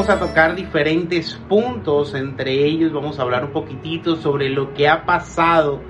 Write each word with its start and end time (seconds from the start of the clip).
vamos 0.00 0.16
a 0.16 0.18
tocar 0.18 0.54
diferentes 0.54 1.34
puntos, 1.46 2.14
entre 2.14 2.64
ellos 2.64 2.90
vamos 2.90 3.18
a 3.18 3.22
hablar 3.22 3.44
un 3.44 3.52
poquitito 3.52 4.16
sobre 4.16 4.48
lo 4.48 4.72
que 4.72 4.88
ha 4.88 5.04
pasado 5.04 5.82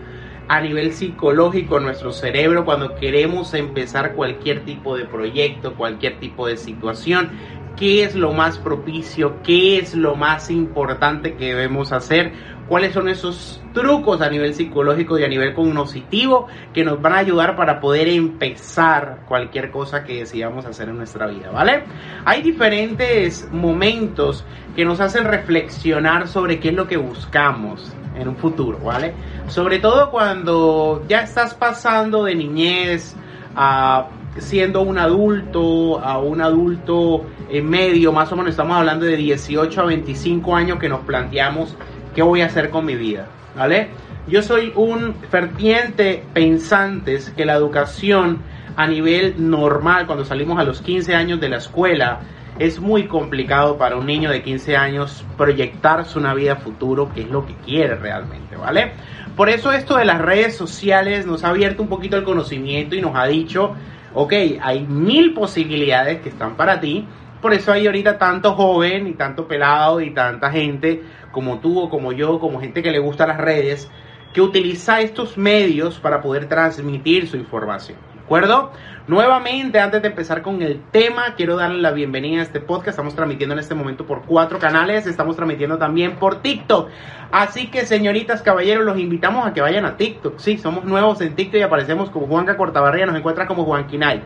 a 0.48 0.60
nivel 0.60 0.92
psicológico 0.92 1.76
en 1.76 1.84
nuestro 1.84 2.10
cerebro 2.10 2.64
cuando 2.64 2.96
queremos 2.96 3.54
empezar 3.54 4.16
cualquier 4.16 4.64
tipo 4.64 4.96
de 4.96 5.04
proyecto, 5.04 5.76
cualquier 5.76 6.18
tipo 6.18 6.48
de 6.48 6.56
situación, 6.56 7.30
qué 7.76 8.02
es 8.02 8.16
lo 8.16 8.32
más 8.32 8.58
propicio, 8.58 9.44
qué 9.44 9.78
es 9.78 9.94
lo 9.94 10.16
más 10.16 10.50
importante 10.50 11.36
que 11.36 11.54
debemos 11.54 11.92
hacer, 11.92 12.32
cuáles 12.70 12.94
son 12.94 13.08
esos 13.08 13.60
trucos 13.74 14.20
a 14.20 14.30
nivel 14.30 14.54
psicológico 14.54 15.18
y 15.18 15.24
a 15.24 15.28
nivel 15.28 15.54
cognoscitivo 15.54 16.46
que 16.72 16.84
nos 16.84 17.02
van 17.02 17.14
a 17.14 17.18
ayudar 17.18 17.56
para 17.56 17.80
poder 17.80 18.06
empezar 18.06 19.24
cualquier 19.26 19.72
cosa 19.72 20.04
que 20.04 20.20
decidamos 20.20 20.64
hacer 20.66 20.88
en 20.88 20.96
nuestra 20.96 21.26
vida, 21.26 21.50
¿vale? 21.50 21.82
Hay 22.24 22.42
diferentes 22.42 23.48
momentos 23.50 24.44
que 24.76 24.84
nos 24.84 25.00
hacen 25.00 25.24
reflexionar 25.24 26.28
sobre 26.28 26.60
qué 26.60 26.68
es 26.68 26.74
lo 26.76 26.86
que 26.86 26.96
buscamos 26.96 27.92
en 28.14 28.28
un 28.28 28.36
futuro, 28.36 28.78
¿vale? 28.78 29.14
Sobre 29.48 29.80
todo 29.80 30.12
cuando 30.12 31.04
ya 31.08 31.22
estás 31.22 31.54
pasando 31.54 32.22
de 32.22 32.36
niñez 32.36 33.16
a 33.56 34.06
siendo 34.38 34.82
un 34.82 34.96
adulto, 34.96 35.98
a 35.98 36.18
un 36.18 36.40
adulto 36.40 37.24
en 37.50 37.68
medio, 37.68 38.12
más 38.12 38.30
o 38.30 38.36
menos 38.36 38.50
estamos 38.50 38.76
hablando 38.76 39.06
de 39.06 39.16
18 39.16 39.80
a 39.80 39.84
25 39.86 40.54
años 40.54 40.78
que 40.78 40.88
nos 40.88 41.00
planteamos 41.00 41.76
qué 42.14 42.22
voy 42.22 42.42
a 42.42 42.46
hacer 42.46 42.70
con 42.70 42.84
mi 42.84 42.94
vida, 42.94 43.26
¿vale? 43.56 43.88
Yo 44.28 44.42
soy 44.42 44.72
un 44.76 45.14
ferviente 45.30 46.22
pensante 46.32 47.18
que 47.36 47.44
la 47.44 47.54
educación 47.54 48.38
a 48.76 48.86
nivel 48.86 49.34
normal, 49.38 50.06
cuando 50.06 50.24
salimos 50.24 50.58
a 50.58 50.64
los 50.64 50.80
15 50.80 51.14
años 51.14 51.40
de 51.40 51.48
la 51.48 51.56
escuela, 51.56 52.20
es 52.58 52.78
muy 52.78 53.06
complicado 53.06 53.78
para 53.78 53.96
un 53.96 54.06
niño 54.06 54.30
de 54.30 54.42
15 54.42 54.76
años 54.76 55.24
proyectarse 55.36 56.18
una 56.18 56.34
vida 56.34 56.56
futuro, 56.56 57.10
que 57.12 57.22
es 57.22 57.30
lo 57.30 57.46
que 57.46 57.54
quiere 57.56 57.96
realmente, 57.96 58.56
¿vale? 58.56 58.92
Por 59.36 59.48
eso 59.48 59.72
esto 59.72 59.96
de 59.96 60.04
las 60.04 60.20
redes 60.20 60.56
sociales 60.56 61.26
nos 61.26 61.44
ha 61.44 61.48
abierto 61.48 61.82
un 61.82 61.88
poquito 61.88 62.16
el 62.16 62.24
conocimiento 62.24 62.94
y 62.94 63.00
nos 63.00 63.16
ha 63.16 63.26
dicho 63.26 63.74
ok, 64.14 64.32
hay 64.60 64.80
mil 64.86 65.34
posibilidades 65.34 66.20
que 66.20 66.30
están 66.30 66.56
para 66.56 66.80
ti, 66.80 67.06
por 67.40 67.54
eso 67.54 67.72
hay 67.72 67.86
ahorita 67.86 68.18
tanto 68.18 68.54
joven 68.54 69.06
y 69.06 69.12
tanto 69.14 69.46
pelado 69.48 70.00
y 70.00 70.10
tanta 70.10 70.50
gente 70.50 71.02
como 71.32 71.60
tú 71.60 71.80
o 71.80 71.90
como 71.90 72.12
yo, 72.12 72.38
como 72.38 72.60
gente 72.60 72.82
que 72.82 72.90
le 72.90 72.98
gusta 72.98 73.26
las 73.26 73.38
redes, 73.38 73.90
que 74.32 74.40
utiliza 74.40 75.00
estos 75.00 75.36
medios 75.36 75.98
para 75.98 76.20
poder 76.20 76.48
transmitir 76.48 77.26
su 77.28 77.36
información. 77.36 77.98
¿De 78.30 78.36
acuerdo? 78.36 78.70
Nuevamente, 79.08 79.80
antes 79.80 80.02
de 80.02 80.08
empezar 80.08 80.40
con 80.40 80.62
el 80.62 80.80
tema, 80.92 81.34
quiero 81.36 81.56
darle 81.56 81.80
la 81.80 81.90
bienvenida 81.90 82.38
a 82.38 82.44
este 82.44 82.60
podcast. 82.60 82.90
Estamos 82.90 83.16
transmitiendo 83.16 83.54
en 83.54 83.58
este 83.58 83.74
momento 83.74 84.06
por 84.06 84.22
cuatro 84.22 84.60
canales. 84.60 85.04
Estamos 85.08 85.34
transmitiendo 85.34 85.78
también 85.78 86.14
por 86.14 86.40
TikTok. 86.40 86.90
Así 87.32 87.68
que, 87.68 87.86
señoritas, 87.86 88.40
caballeros, 88.40 88.84
los 88.84 89.00
invitamos 89.00 89.44
a 89.44 89.52
que 89.52 89.60
vayan 89.60 89.84
a 89.84 89.96
TikTok. 89.96 90.38
Sí, 90.38 90.58
somos 90.58 90.84
nuevos 90.84 91.20
en 91.22 91.34
TikTok 91.34 91.58
y 91.60 91.62
aparecemos 91.62 92.08
como 92.10 92.28
Juanca 92.28 92.56
Cortabarría. 92.56 93.04
Nos 93.06 93.16
encuentras 93.16 93.48
como 93.48 93.64
Juan 93.64 93.88
Quinay. 93.88 94.22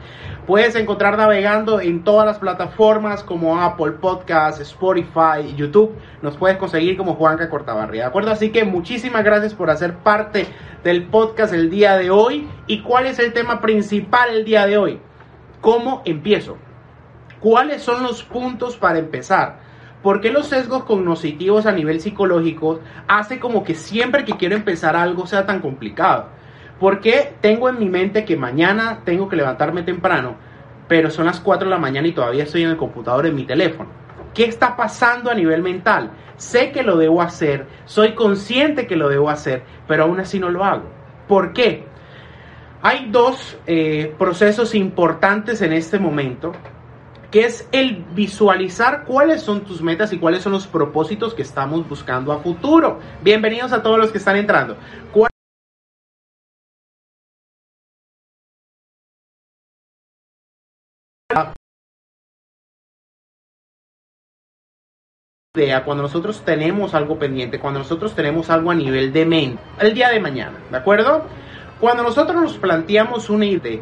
Puedes 0.46 0.74
encontrar 0.76 1.16
navegando 1.16 1.80
en 1.80 2.04
todas 2.04 2.26
las 2.26 2.38
plataformas 2.38 3.22
como 3.22 3.58
Apple 3.58 3.92
Podcasts, 3.92 4.60
Spotify, 4.60 5.54
YouTube. 5.56 5.92
Nos 6.20 6.36
puedes 6.36 6.58
conseguir 6.58 6.98
como 6.98 7.14
Juanca 7.14 7.48
Cortabarría. 7.48 8.02
¿De 8.02 8.08
acuerdo? 8.08 8.32
Así 8.32 8.50
que 8.50 8.64
muchísimas 8.64 9.24
gracias 9.24 9.54
por 9.54 9.70
hacer 9.70 9.94
parte 9.94 10.46
del 10.82 11.04
podcast 11.04 11.54
el 11.54 11.70
día 11.70 11.96
de 11.96 12.10
hoy. 12.10 12.46
¿Y 12.66 12.82
cuál 12.82 13.06
es 13.06 13.18
el 13.18 13.32
tema 13.32 13.62
principal 13.62 13.93
el 14.32 14.44
día 14.44 14.66
de 14.66 14.78
hoy. 14.78 14.98
¿Cómo 15.60 16.02
empiezo? 16.04 16.56
¿Cuáles 17.40 17.82
son 17.82 18.02
los 18.02 18.22
puntos 18.22 18.76
para 18.76 18.98
empezar? 18.98 19.60
¿Por 20.02 20.20
qué 20.20 20.30
los 20.30 20.48
sesgos 20.48 20.84
cognitivos 20.84 21.66
a 21.66 21.72
nivel 21.72 22.00
psicológico 22.00 22.80
hace 23.08 23.38
como 23.38 23.64
que 23.64 23.74
siempre 23.74 24.24
que 24.24 24.36
quiero 24.36 24.54
empezar 24.54 24.96
algo 24.96 25.26
sea 25.26 25.46
tan 25.46 25.60
complicado? 25.60 26.28
¿Por 26.78 27.00
qué 27.00 27.34
tengo 27.40 27.68
en 27.68 27.78
mi 27.78 27.88
mente 27.88 28.24
que 28.24 28.36
mañana 28.36 29.00
tengo 29.04 29.28
que 29.28 29.36
levantarme 29.36 29.82
temprano, 29.82 30.36
pero 30.88 31.10
son 31.10 31.26
las 31.26 31.40
4 31.40 31.66
de 31.66 31.74
la 31.74 31.80
mañana 31.80 32.08
y 32.08 32.12
todavía 32.12 32.44
estoy 32.44 32.64
en 32.64 32.70
el 32.70 32.76
computador 32.76 33.26
en 33.26 33.36
mi 33.36 33.44
teléfono? 33.44 33.90
¿Qué 34.34 34.44
está 34.44 34.76
pasando 34.76 35.30
a 35.30 35.34
nivel 35.34 35.62
mental? 35.62 36.10
Sé 36.36 36.72
que 36.72 36.82
lo 36.82 36.96
debo 36.96 37.22
hacer, 37.22 37.66
soy 37.84 38.14
consciente 38.14 38.86
que 38.86 38.96
lo 38.96 39.08
debo 39.08 39.30
hacer, 39.30 39.62
pero 39.86 40.04
aún 40.04 40.20
así 40.20 40.40
no 40.40 40.50
lo 40.50 40.64
hago. 40.64 40.90
¿Por 41.28 41.52
qué? 41.52 41.86
Hay 42.86 43.08
dos 43.10 43.56
eh, 43.66 44.14
procesos 44.18 44.74
importantes 44.74 45.62
en 45.62 45.72
este 45.72 45.98
momento, 45.98 46.52
que 47.30 47.46
es 47.46 47.66
el 47.72 48.04
visualizar 48.14 49.06
cuáles 49.06 49.40
son 49.40 49.62
tus 49.62 49.80
metas 49.80 50.12
y 50.12 50.18
cuáles 50.18 50.42
son 50.42 50.52
los 50.52 50.66
propósitos 50.66 51.32
que 51.32 51.40
estamos 51.40 51.88
buscando 51.88 52.30
a 52.30 52.40
futuro. 52.40 53.00
Bienvenidos 53.22 53.72
a 53.72 53.82
todos 53.82 53.98
los 53.98 54.12
que 54.12 54.18
están 54.18 54.36
entrando. 54.36 54.76
cuando 65.86 66.02
nosotros 66.02 66.44
tenemos 66.44 66.92
algo 66.92 67.18
pendiente, 67.18 67.58
cuando 67.60 67.78
nosotros 67.78 68.14
tenemos 68.14 68.50
algo 68.50 68.70
a 68.70 68.74
nivel 68.74 69.10
de 69.12 69.24
mente, 69.24 69.62
el 69.80 69.94
día 69.94 70.10
de 70.10 70.20
mañana, 70.20 70.58
¿de 70.70 70.76
acuerdo? 70.76 71.24
Cuando 71.80 72.02
nosotros 72.02 72.40
nos 72.40 72.58
planteamos 72.58 73.28
una 73.30 73.46
idea, 73.46 73.80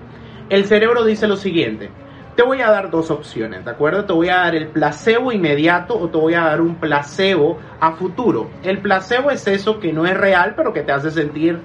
el 0.48 0.64
cerebro 0.64 1.04
dice 1.04 1.28
lo 1.28 1.36
siguiente, 1.36 1.90
te 2.34 2.42
voy 2.42 2.62
a 2.62 2.70
dar 2.70 2.90
dos 2.90 3.10
opciones, 3.10 3.64
¿de 3.64 3.70
acuerdo? 3.70 4.04
Te 4.06 4.12
voy 4.12 4.30
a 4.30 4.38
dar 4.38 4.54
el 4.54 4.68
placebo 4.68 5.32
inmediato 5.32 5.98
o 5.98 6.08
te 6.08 6.16
voy 6.16 6.34
a 6.34 6.42
dar 6.42 6.60
un 6.62 6.76
placebo 6.76 7.58
a 7.78 7.92
futuro. 7.92 8.50
El 8.62 8.78
placebo 8.78 9.30
es 9.30 9.46
eso 9.46 9.78
que 9.78 9.92
no 9.92 10.06
es 10.06 10.16
real, 10.16 10.54
pero 10.56 10.72
que 10.72 10.82
te 10.82 10.92
hace 10.92 11.10
sentir 11.10 11.60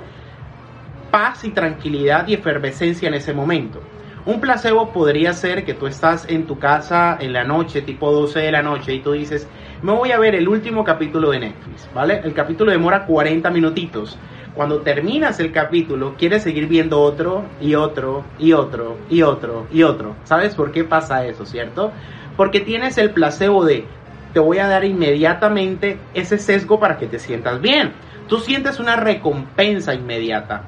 paz 1.10 1.46
y 1.46 1.52
tranquilidad 1.52 2.28
y 2.28 2.34
efervescencia 2.34 3.08
en 3.08 3.14
ese 3.14 3.34
momento. 3.34 3.82
Un 4.26 4.42
placebo 4.42 4.92
podría 4.92 5.32
ser 5.32 5.64
que 5.64 5.74
tú 5.74 5.88
estás 5.88 6.30
en 6.30 6.46
tu 6.46 6.60
casa 6.60 7.18
en 7.18 7.32
la 7.32 7.46
noche, 7.46 7.82
tipo 7.82 8.12
12 8.12 8.40
de 8.40 8.52
la 8.52 8.62
noche, 8.62 8.94
y 8.94 9.00
tú 9.00 9.14
dices, 9.14 9.48
me 9.82 9.94
voy 9.94 10.12
a 10.12 10.20
ver 10.20 10.36
el 10.36 10.50
último 10.50 10.84
capítulo 10.84 11.32
de 11.32 11.40
Netflix, 11.40 11.90
¿vale? 11.94 12.20
El 12.26 12.34
capítulo 12.34 12.72
demora 12.72 13.06
40 13.06 13.50
minutitos. 13.52 14.20
Cuando 14.58 14.82
terminas 14.82 15.40
el 15.40 15.52
capítulo, 15.52 16.16
quieres 16.18 16.42
seguir 16.42 16.66
viendo 16.66 17.00
otro 17.00 17.44
y 17.62 17.76
otro 17.76 18.24
y 18.40 18.54
otro 18.54 18.98
y 19.08 19.22
otro 19.22 19.68
y 19.72 19.84
otro. 19.84 20.16
¿Sabes 20.24 20.56
por 20.56 20.72
qué 20.72 20.84
pasa 20.84 21.28
eso, 21.28 21.46
cierto? 21.46 21.92
Porque 22.36 22.60
tienes 22.60 22.98
el 22.98 23.12
placebo 23.12 23.64
de 23.64 23.86
te 24.34 24.40
voy 24.40 24.58
a 24.58 24.68
dar 24.68 24.84
inmediatamente 24.84 26.00
ese 26.16 26.40
sesgo 26.40 26.80
para 26.80 26.98
que 26.98 27.06
te 27.06 27.20
sientas 27.20 27.62
bien. 27.62 27.94
Tú 28.28 28.40
sientes 28.40 28.80
una 28.80 28.96
recompensa 28.96 29.94
inmediata. 29.94 30.64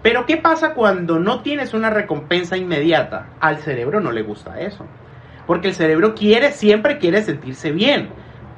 Pero 0.00 0.24
¿qué 0.24 0.38
pasa 0.38 0.72
cuando 0.72 1.18
no 1.18 1.42
tienes 1.42 1.74
una 1.74 1.90
recompensa 1.90 2.56
inmediata? 2.56 3.26
Al 3.40 3.58
cerebro 3.58 4.00
no 4.00 4.10
le 4.10 4.22
gusta 4.22 4.58
eso. 4.58 4.86
Porque 5.46 5.68
el 5.68 5.74
cerebro 5.74 6.14
quiere, 6.14 6.50
siempre 6.52 6.96
quiere 6.96 7.20
sentirse 7.20 7.72
bien. 7.72 8.08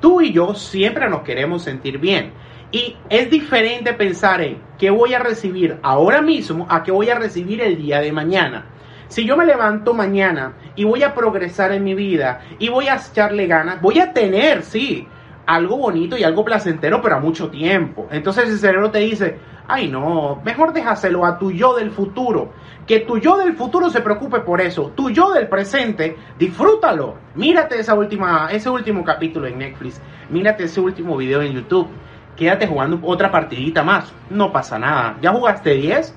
Tú 0.00 0.20
y 0.20 0.32
yo 0.32 0.54
siempre 0.54 1.10
nos 1.10 1.22
queremos 1.22 1.64
sentir 1.64 1.98
bien. 1.98 2.30
Y 2.72 2.96
es 3.08 3.30
diferente 3.30 3.92
pensar 3.92 4.40
en 4.40 4.58
qué 4.78 4.90
voy 4.90 5.14
a 5.14 5.20
recibir 5.20 5.78
ahora 5.82 6.20
mismo 6.20 6.66
a 6.68 6.82
qué 6.82 6.90
voy 6.90 7.08
a 7.10 7.18
recibir 7.18 7.60
el 7.60 7.76
día 7.76 8.00
de 8.00 8.12
mañana. 8.12 8.66
Si 9.08 9.24
yo 9.24 9.36
me 9.36 9.46
levanto 9.46 9.94
mañana 9.94 10.54
y 10.74 10.82
voy 10.82 11.04
a 11.04 11.14
progresar 11.14 11.72
en 11.72 11.84
mi 11.84 11.94
vida 11.94 12.40
y 12.58 12.68
voy 12.68 12.88
a 12.88 12.96
echarle 12.96 13.46
ganas, 13.46 13.80
voy 13.80 14.00
a 14.00 14.12
tener, 14.12 14.62
sí, 14.62 15.06
algo 15.46 15.76
bonito 15.76 16.18
y 16.18 16.24
algo 16.24 16.44
placentero, 16.44 17.00
pero 17.00 17.16
a 17.16 17.20
mucho 17.20 17.48
tiempo. 17.48 18.08
Entonces 18.10 18.48
el 18.48 18.58
cerebro 18.58 18.90
te 18.90 18.98
dice, 18.98 19.38
ay 19.68 19.86
no, 19.88 20.42
mejor 20.44 20.72
déjaselo 20.72 21.24
a 21.24 21.38
tu 21.38 21.52
yo 21.52 21.76
del 21.76 21.92
futuro. 21.92 22.52
Que 22.84 23.00
tu 23.00 23.18
yo 23.18 23.36
del 23.36 23.54
futuro 23.54 23.90
se 23.90 24.00
preocupe 24.00 24.40
por 24.40 24.60
eso. 24.60 24.92
Tu 24.96 25.10
yo 25.10 25.32
del 25.32 25.48
presente, 25.48 26.16
disfrútalo. 26.36 27.14
Mírate 27.36 27.78
esa 27.78 27.94
última, 27.94 28.48
ese 28.50 28.70
último 28.70 29.04
capítulo 29.04 29.46
en 29.46 29.58
Netflix. 29.58 30.00
Mírate 30.30 30.64
ese 30.64 30.80
último 30.80 31.16
video 31.16 31.42
en 31.42 31.52
YouTube 31.52 31.88
quédate 32.36 32.66
jugando 32.66 33.00
otra 33.02 33.30
partidita 33.30 33.82
más. 33.82 34.12
No 34.30 34.52
pasa 34.52 34.78
nada. 34.78 35.16
¿Ya 35.20 35.32
jugaste 35.32 35.74
10? 35.74 36.14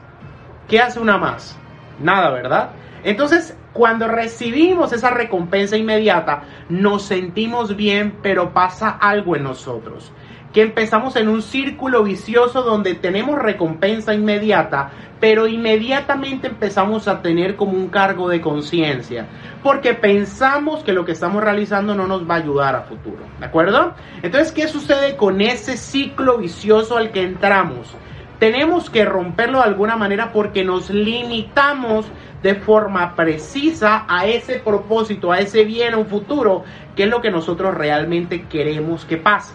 ¿Qué 0.68 0.80
hace 0.80 1.00
una 1.00 1.18
más? 1.18 1.58
Nada, 2.00 2.30
¿verdad? 2.30 2.70
Entonces, 3.04 3.58
cuando 3.80 4.10
recibimos 4.10 4.92
esa 4.92 5.10
recompensa 5.10 5.78
inmediata, 5.78 6.44
nos 6.68 7.04
sentimos 7.04 7.78
bien, 7.78 8.18
pero 8.22 8.54
pasa 8.54 8.90
algo 8.90 9.38
en 9.38 9.44
nosotros 9.44 10.12
que 10.52 10.64
empezamos 10.64 11.16
en 11.16 11.30
un 11.30 11.42
círculo 11.42 12.04
vicioso 12.04 12.64
donde 12.64 12.96
tenemos 12.96 13.40
recompensa 13.40 14.14
inmediata, 14.16 14.90
pero 15.20 15.48
inmediatamente 15.48 16.48
empezamos 16.48 17.08
a 17.08 17.22
tener 17.22 17.56
como 17.56 17.74
un 17.74 17.88
cargo 17.88 18.28
de 18.28 18.42
conciencia, 18.42 19.28
porque 19.64 19.94
pensamos 19.94 20.84
que 20.84 20.92
lo 20.92 21.06
que 21.06 21.12
estamos 21.12 21.42
realizando 21.42 21.96
no 21.96 22.06
nos 22.06 22.30
va 22.30 22.34
a 22.34 22.40
ayudar 22.40 22.76
a 22.76 22.82
futuro, 22.82 23.24
¿de 23.40 23.46
acuerdo? 23.46 23.94
Entonces, 24.24 24.52
¿qué 24.52 24.68
sucede 24.68 25.16
con 25.16 25.40
ese 25.40 25.78
ciclo 25.78 26.40
vicioso 26.40 26.98
al 26.98 27.12
que 27.12 27.22
entramos? 27.22 27.96
Tenemos 28.40 28.90
que 28.90 29.04
romperlo 29.06 29.60
de 29.60 29.66
alguna 29.66 29.98
manera 29.98 30.32
porque 30.32 30.64
nos 30.64 30.90
limitamos 30.90 32.06
de 32.42 32.56
forma 32.56 33.16
precisa 33.16 34.06
a 34.08 34.26
ese 34.26 34.60
propósito, 34.60 35.32
a 35.32 35.40
ese 35.40 35.66
bien, 35.66 35.94
a 35.94 35.98
un 35.98 36.08
futuro, 36.08 36.64
que 36.96 37.04
es 37.04 37.10
lo 37.10 37.22
que 37.22 37.32
nosotros 37.32 37.74
realmente 37.74 38.44
queremos 38.44 39.06
que 39.06 39.18
pase. 39.18 39.54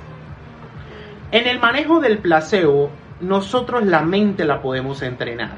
En 1.31 1.47
el 1.47 1.59
manejo 1.59 2.01
del 2.01 2.19
placebo, 2.19 2.91
nosotros 3.21 3.85
la 3.85 4.03
mente 4.03 4.45
la 4.45 4.61
podemos 4.61 5.03
entrenar 5.03 5.53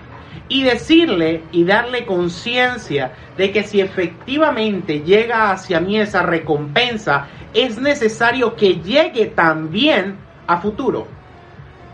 y 0.49 0.63
decirle 0.63 1.43
y 1.51 1.65
darle 1.65 2.07
conciencia 2.07 3.13
de 3.37 3.51
que 3.51 3.65
si 3.65 3.81
efectivamente 3.81 5.01
llega 5.01 5.51
hacia 5.51 5.81
mí 5.81 5.99
esa 5.99 6.23
recompensa, 6.23 7.27
es 7.53 7.79
necesario 7.79 8.55
que 8.55 8.77
llegue 8.77 9.27
también 9.27 10.17
a 10.47 10.59
futuro. 10.59 11.09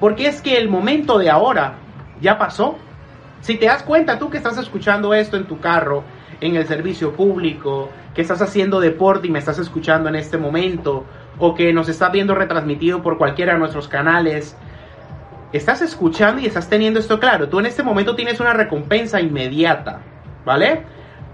Porque 0.01 0.27
es 0.27 0.43
que 0.43 0.57
el 0.57 0.69
momento 0.69 1.19
de 1.19 1.31
ahora 1.31 1.75
ya 2.21 2.39
pasó. 2.39 2.77
Si 3.43 3.57
te 3.57 3.67
das 3.67 3.83
cuenta, 3.83 4.21
tú 4.21 4.31
que 4.31 4.37
estás 4.37 4.57
escuchando 4.57 5.13
esto 5.13 5.37
en 5.37 5.47
tu 5.47 5.59
carro, 5.59 6.05
en 6.41 6.55
el 6.55 6.65
servicio 6.65 7.13
público, 7.13 7.91
que 8.15 8.23
estás 8.23 8.41
haciendo 8.41 8.79
deporte 8.79 9.27
y 9.27 9.31
me 9.33 9.41
estás 9.41 9.59
escuchando 9.59 10.09
en 10.09 10.15
este 10.15 10.39
momento, 10.39 11.05
o 11.41 11.53
que 11.53 11.73
nos 11.73 11.89
está 11.89 12.09
viendo 12.09 12.37
retransmitido 12.37 13.03
por 13.03 13.19
cualquiera 13.19 13.55
de 13.55 13.59
nuestros 13.59 13.89
canales, 13.89 14.57
estás 15.53 15.83
escuchando 15.83 16.41
y 16.41 16.47
estás 16.47 16.69
teniendo 16.69 17.01
esto 17.01 17.19
claro. 17.19 17.49
Tú 17.49 17.59
en 17.59 17.67
este 17.67 17.83
momento 17.83 18.15
tienes 18.15 18.39
una 18.39 18.53
recompensa 18.53 19.21
inmediata, 19.21 20.03
¿vale? 20.45 20.85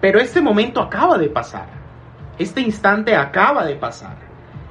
Pero 0.00 0.18
este 0.18 0.40
momento 0.40 0.80
acaba 0.80 1.18
de 1.18 1.28
pasar. 1.28 1.66
Este 2.38 2.62
instante 2.62 3.14
acaba 3.16 3.66
de 3.66 3.76
pasar. 3.76 4.16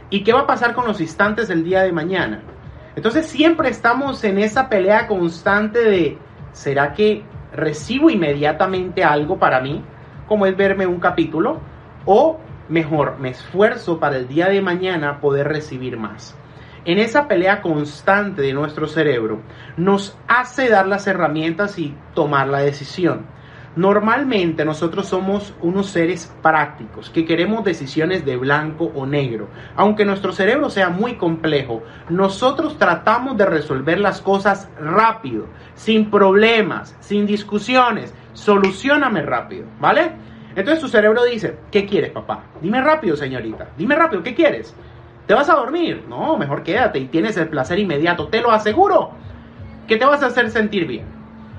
¿Y 0.09 0.23
qué 0.23 0.33
va 0.33 0.41
a 0.41 0.47
pasar 0.47 0.73
con 0.73 0.87
los 0.87 0.99
instantes 0.99 1.49
del 1.49 1.63
día 1.63 1.83
de 1.83 1.91
mañana? 1.91 2.41
Entonces 2.95 3.27
siempre 3.27 3.69
estamos 3.69 4.23
en 4.23 4.39
esa 4.39 4.69
pelea 4.69 5.05
constante 5.05 5.83
de, 5.83 6.17
¿será 6.51 6.93
que 6.93 7.23
recibo 7.53 8.09
inmediatamente 8.09 9.03
algo 9.03 9.37
para 9.37 9.59
mí? 9.61 9.83
Como 10.27 10.45
es 10.45 10.55
verme 10.55 10.85
un 10.87 10.99
capítulo. 10.99 11.59
O 12.05 12.39
mejor, 12.69 13.17
me 13.19 13.29
esfuerzo 13.29 13.99
para 13.99 14.17
el 14.17 14.27
día 14.27 14.49
de 14.49 14.61
mañana 14.61 15.19
poder 15.19 15.47
recibir 15.47 15.97
más 15.97 16.37
en 16.87 16.99
esa 16.99 17.27
pelea 17.27 17.61
constante 17.61 18.41
de 18.41 18.53
nuestro 18.53 18.87
cerebro, 18.87 19.41
nos 19.75 20.17
hace 20.29 20.69
dar 20.69 20.87
las 20.87 21.05
herramientas 21.05 21.77
y 21.79 21.93
tomar 22.13 22.47
la 22.47 22.59
decisión. 22.59 23.25
Normalmente 23.77 24.65
nosotros 24.65 25.05
somos 25.05 25.53
unos 25.61 25.91
seres 25.91 26.33
prácticos 26.41 27.11
que 27.11 27.25
queremos 27.25 27.63
decisiones 27.63 28.25
de 28.25 28.35
blanco 28.35 28.91
o 28.95 29.05
negro. 29.05 29.49
Aunque 29.75 30.03
nuestro 30.03 30.31
cerebro 30.31 30.71
sea 30.71 30.89
muy 30.89 31.13
complejo, 31.13 31.83
nosotros 32.09 32.79
tratamos 32.79 33.37
de 33.37 33.45
resolver 33.45 33.99
las 33.99 34.19
cosas 34.19 34.67
rápido, 34.81 35.45
sin 35.75 36.09
problemas, 36.09 36.97
sin 37.01 37.27
discusiones. 37.27 38.15
Solucioname 38.33 39.21
rápido, 39.21 39.67
¿vale? 39.79 40.11
Entonces 40.55 40.79
tu 40.81 40.87
cerebro 40.87 41.23
dice, 41.25 41.59
¿qué 41.71 41.85
quieres, 41.85 42.09
papá? 42.09 42.45
Dime 42.59 42.81
rápido, 42.81 43.15
señorita. 43.15 43.67
Dime 43.77 43.95
rápido, 43.95 44.23
¿qué 44.23 44.33
quieres? 44.33 44.75
¿Te 45.27 45.35
vas 45.35 45.51
a 45.51 45.55
dormir? 45.55 46.03
No, 46.09 46.35
mejor 46.35 46.63
quédate 46.63 46.97
y 46.97 47.09
tienes 47.09 47.37
el 47.37 47.47
placer 47.47 47.77
inmediato, 47.77 48.27
te 48.29 48.41
lo 48.41 48.49
aseguro, 48.49 49.11
que 49.87 49.97
te 49.97 50.05
vas 50.05 50.23
a 50.23 50.27
hacer 50.27 50.49
sentir 50.49 50.87
bien. 50.87 51.16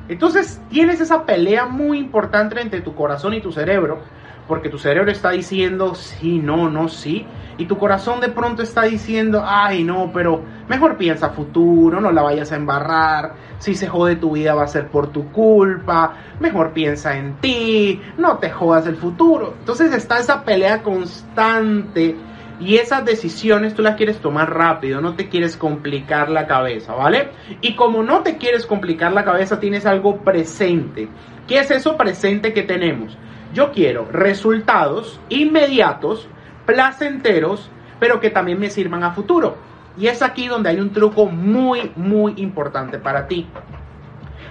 Entonces 0.08 0.60
tienes 0.70 1.00
esa 1.00 1.25
pelea 1.25 1.66
muy 1.66 1.99
importante 1.99 2.60
entre 2.60 2.81
tu 2.81 2.94
corazón 2.94 3.34
y 3.34 3.40
tu 3.40 3.52
cerebro, 3.52 4.00
porque 4.46 4.70
tu 4.70 4.78
cerebro 4.78 5.10
está 5.10 5.31
diciendo 5.31 5.94
sí, 5.94 6.38
no, 6.38 6.70
no, 6.70 6.88
sí, 6.88 7.26
y 7.58 7.66
tu 7.66 7.76
corazón 7.76 8.20
de 8.20 8.28
pronto 8.28 8.62
está 8.62 8.82
diciendo, 8.82 9.43
ay, 9.44 9.84
no, 9.84 10.10
pero 10.12 10.44
mejor 10.69 10.96
piensa 10.96 11.31
futuro, 11.31 12.00
no 12.00 12.12
la 12.12 12.22
vayas 12.22 12.52
a 12.52 12.56
embarrar, 12.56 13.34
si 13.58 13.75
se 13.75 13.88
jode 13.88 14.16
tu 14.16 14.32
vida 14.32 14.55
va 14.55 14.62
a 14.62 14.69
ser 14.69 14.88
por 14.88 15.08
tu 15.08 15.31
culpa, 15.31 16.14
mejor 16.40 16.72
piensa 16.72 17.19
en 17.19 17.37
ti, 17.40 18.00
no 18.16 18.38
te 18.38 18.50
jodas 18.50 18.87
el 18.87 18.96
futuro. 18.96 19.56
Entonces 19.58 19.93
está 19.93 20.19
esa 20.19 20.44
pelea 20.44 20.82
constante 20.82 22.25
y 22.60 22.76
esas 22.76 23.05
decisiones 23.05 23.75
tú 23.75 23.82
las 23.82 23.96
quieres 23.96 24.19
tomar 24.19 24.52
rápido, 24.52 25.00
no 25.00 25.14
te 25.14 25.28
quieres 25.28 25.56
complicar 25.56 26.28
la 26.28 26.46
cabeza, 26.46 26.94
¿vale? 26.94 27.31
Y 27.60 27.76
como 27.76 28.02
no 28.02 28.22
te 28.22 28.37
quieres 28.37 28.66
complicar 28.66 29.12
la 29.12 29.25
cabeza, 29.25 29.60
tienes 29.60 29.87
algo 29.87 30.19
presente. 30.19 31.08
¿Qué 31.46 31.58
es 31.58 31.70
eso 31.70 31.96
presente 31.96 32.52
que 32.52 32.62
tenemos? 32.62 33.16
Yo 33.55 33.72
quiero 33.72 34.06
resultados 34.10 35.20
inmediatos, 35.28 36.28
placenteros, 36.66 37.70
pero 38.00 38.20
que 38.20 38.31
también 38.31 38.58
me 38.58 38.70
sirvan 38.70 39.04
a 39.04 39.12
futuro. 39.12 39.56
Y 39.96 40.08
es 40.08 40.22
aquí 40.22 40.49
donde 40.49 40.70
hay 40.70 40.81
un 40.81 40.93
truco 40.93 41.26
muy, 41.26 41.93
muy 41.96 42.34
importante 42.37 42.99
para 42.99 43.26
ti. 43.26 43.46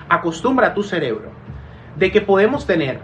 Acostumbra 0.10 0.68
a 0.68 0.74
tu 0.74 0.84
cerebro 0.84 1.32
de 1.96 2.12
que 2.12 2.22
podemos 2.22 2.66
tener 2.66 3.00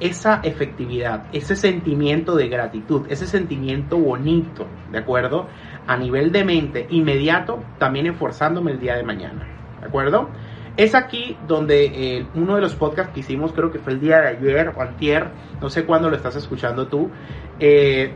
esa 0.00 0.40
efectividad, 0.42 1.26
ese 1.32 1.56
sentimiento 1.56 2.34
de 2.34 2.48
gratitud, 2.48 3.06
ese 3.08 3.26
sentimiento 3.26 3.98
bonito, 3.98 4.66
¿de 4.90 4.98
acuerdo? 4.98 5.46
A 5.86 5.96
nivel 5.96 6.32
de 6.32 6.44
mente 6.44 6.86
inmediato, 6.90 7.62
también 7.78 8.06
esforzándome 8.06 8.72
el 8.72 8.80
día 8.80 8.96
de 8.96 9.04
mañana, 9.04 9.46
¿de 9.80 9.86
acuerdo? 9.86 10.28
Es 10.76 10.94
aquí 10.94 11.36
donde 11.46 11.84
eh, 11.84 12.26
uno 12.34 12.54
de 12.56 12.62
los 12.62 12.74
podcasts 12.74 13.12
que 13.12 13.20
hicimos, 13.20 13.52
creo 13.52 13.70
que 13.70 13.78
fue 13.78 13.92
el 13.92 14.00
día 14.00 14.20
de 14.20 14.28
ayer 14.28 14.72
o 14.74 14.80
antier, 14.80 15.28
no 15.60 15.68
sé 15.68 15.84
cuándo 15.84 16.08
lo 16.08 16.16
estás 16.16 16.34
escuchando 16.34 16.88
tú, 16.88 17.10
eh, 17.60 18.12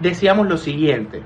decíamos 0.00 0.48
lo 0.48 0.56
siguiente. 0.56 1.22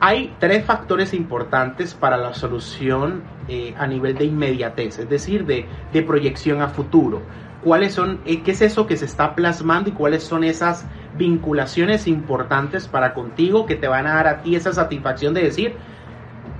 Hay 0.00 0.34
tres 0.38 0.64
factores 0.64 1.14
importantes 1.14 1.94
para 1.94 2.16
la 2.16 2.34
solución 2.34 3.22
eh, 3.48 3.74
a 3.76 3.86
nivel 3.86 4.14
de 4.14 4.24
inmediatez, 4.24 5.00
es 5.00 5.08
decir, 5.08 5.46
de, 5.46 5.66
de 5.92 6.02
proyección 6.02 6.62
a 6.62 6.68
futuro 6.68 7.22
cuáles 7.64 7.94
son, 7.94 8.20
eh, 8.26 8.42
qué 8.42 8.52
es 8.52 8.60
eso 8.60 8.86
que 8.86 8.96
se 8.96 9.06
está 9.06 9.34
plasmando 9.34 9.88
y 9.90 9.92
cuáles 9.92 10.22
son 10.22 10.44
esas 10.44 10.86
vinculaciones 11.16 12.06
importantes 12.06 12.86
para 12.86 13.14
contigo 13.14 13.66
que 13.66 13.74
te 13.74 13.88
van 13.88 14.06
a 14.06 14.14
dar 14.14 14.28
a 14.28 14.42
ti 14.42 14.54
esa 14.54 14.72
satisfacción 14.72 15.32
de 15.32 15.42
decir, 15.42 15.76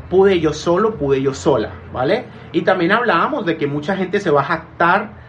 pude 0.08 0.40
yo 0.40 0.52
solo, 0.52 0.94
pude 0.96 1.20
yo 1.20 1.34
sola, 1.34 1.70
¿vale? 1.92 2.24
Y 2.52 2.62
también 2.62 2.92
hablábamos 2.92 3.44
de 3.44 3.56
que 3.56 3.66
mucha 3.66 3.96
gente 3.96 4.18
se 4.18 4.30
va 4.30 4.40
a 4.40 4.44
jactar 4.44 5.24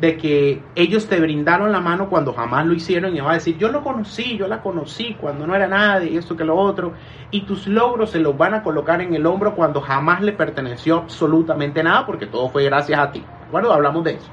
de 0.00 0.16
que 0.16 0.62
ellos 0.76 1.08
te 1.08 1.20
brindaron 1.20 1.72
la 1.72 1.80
mano 1.80 2.08
cuando 2.08 2.32
jamás 2.32 2.64
lo 2.66 2.72
hicieron 2.72 3.16
y 3.16 3.20
va 3.20 3.32
a 3.32 3.34
decir, 3.34 3.58
yo 3.58 3.68
lo 3.68 3.82
conocí, 3.82 4.36
yo 4.36 4.46
la 4.46 4.62
conocí 4.62 5.16
cuando 5.20 5.46
no 5.46 5.54
era 5.54 5.66
nadie 5.66 6.12
y 6.12 6.16
esto 6.16 6.36
que 6.36 6.44
lo 6.44 6.56
otro, 6.56 6.92
y 7.30 7.42
tus 7.42 7.66
logros 7.66 8.10
se 8.10 8.20
los 8.20 8.36
van 8.38 8.54
a 8.54 8.62
colocar 8.62 9.00
en 9.00 9.14
el 9.14 9.26
hombro 9.26 9.54
cuando 9.54 9.80
jamás 9.80 10.22
le 10.22 10.32
perteneció 10.32 10.98
absolutamente 10.98 11.82
nada 11.82 12.06
porque 12.06 12.26
todo 12.26 12.48
fue 12.48 12.64
gracias 12.64 13.00
a 13.00 13.10
ti. 13.10 13.24
Bueno, 13.50 13.72
hablamos 13.72 14.04
de 14.04 14.12
eso. 14.14 14.30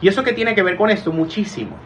¿Y 0.00 0.08
eso 0.08 0.24
qué 0.24 0.32
tiene 0.32 0.54
que 0.54 0.62
ver 0.62 0.76
con 0.76 0.90
esto? 0.90 1.12
Muchísimo. 1.12 1.76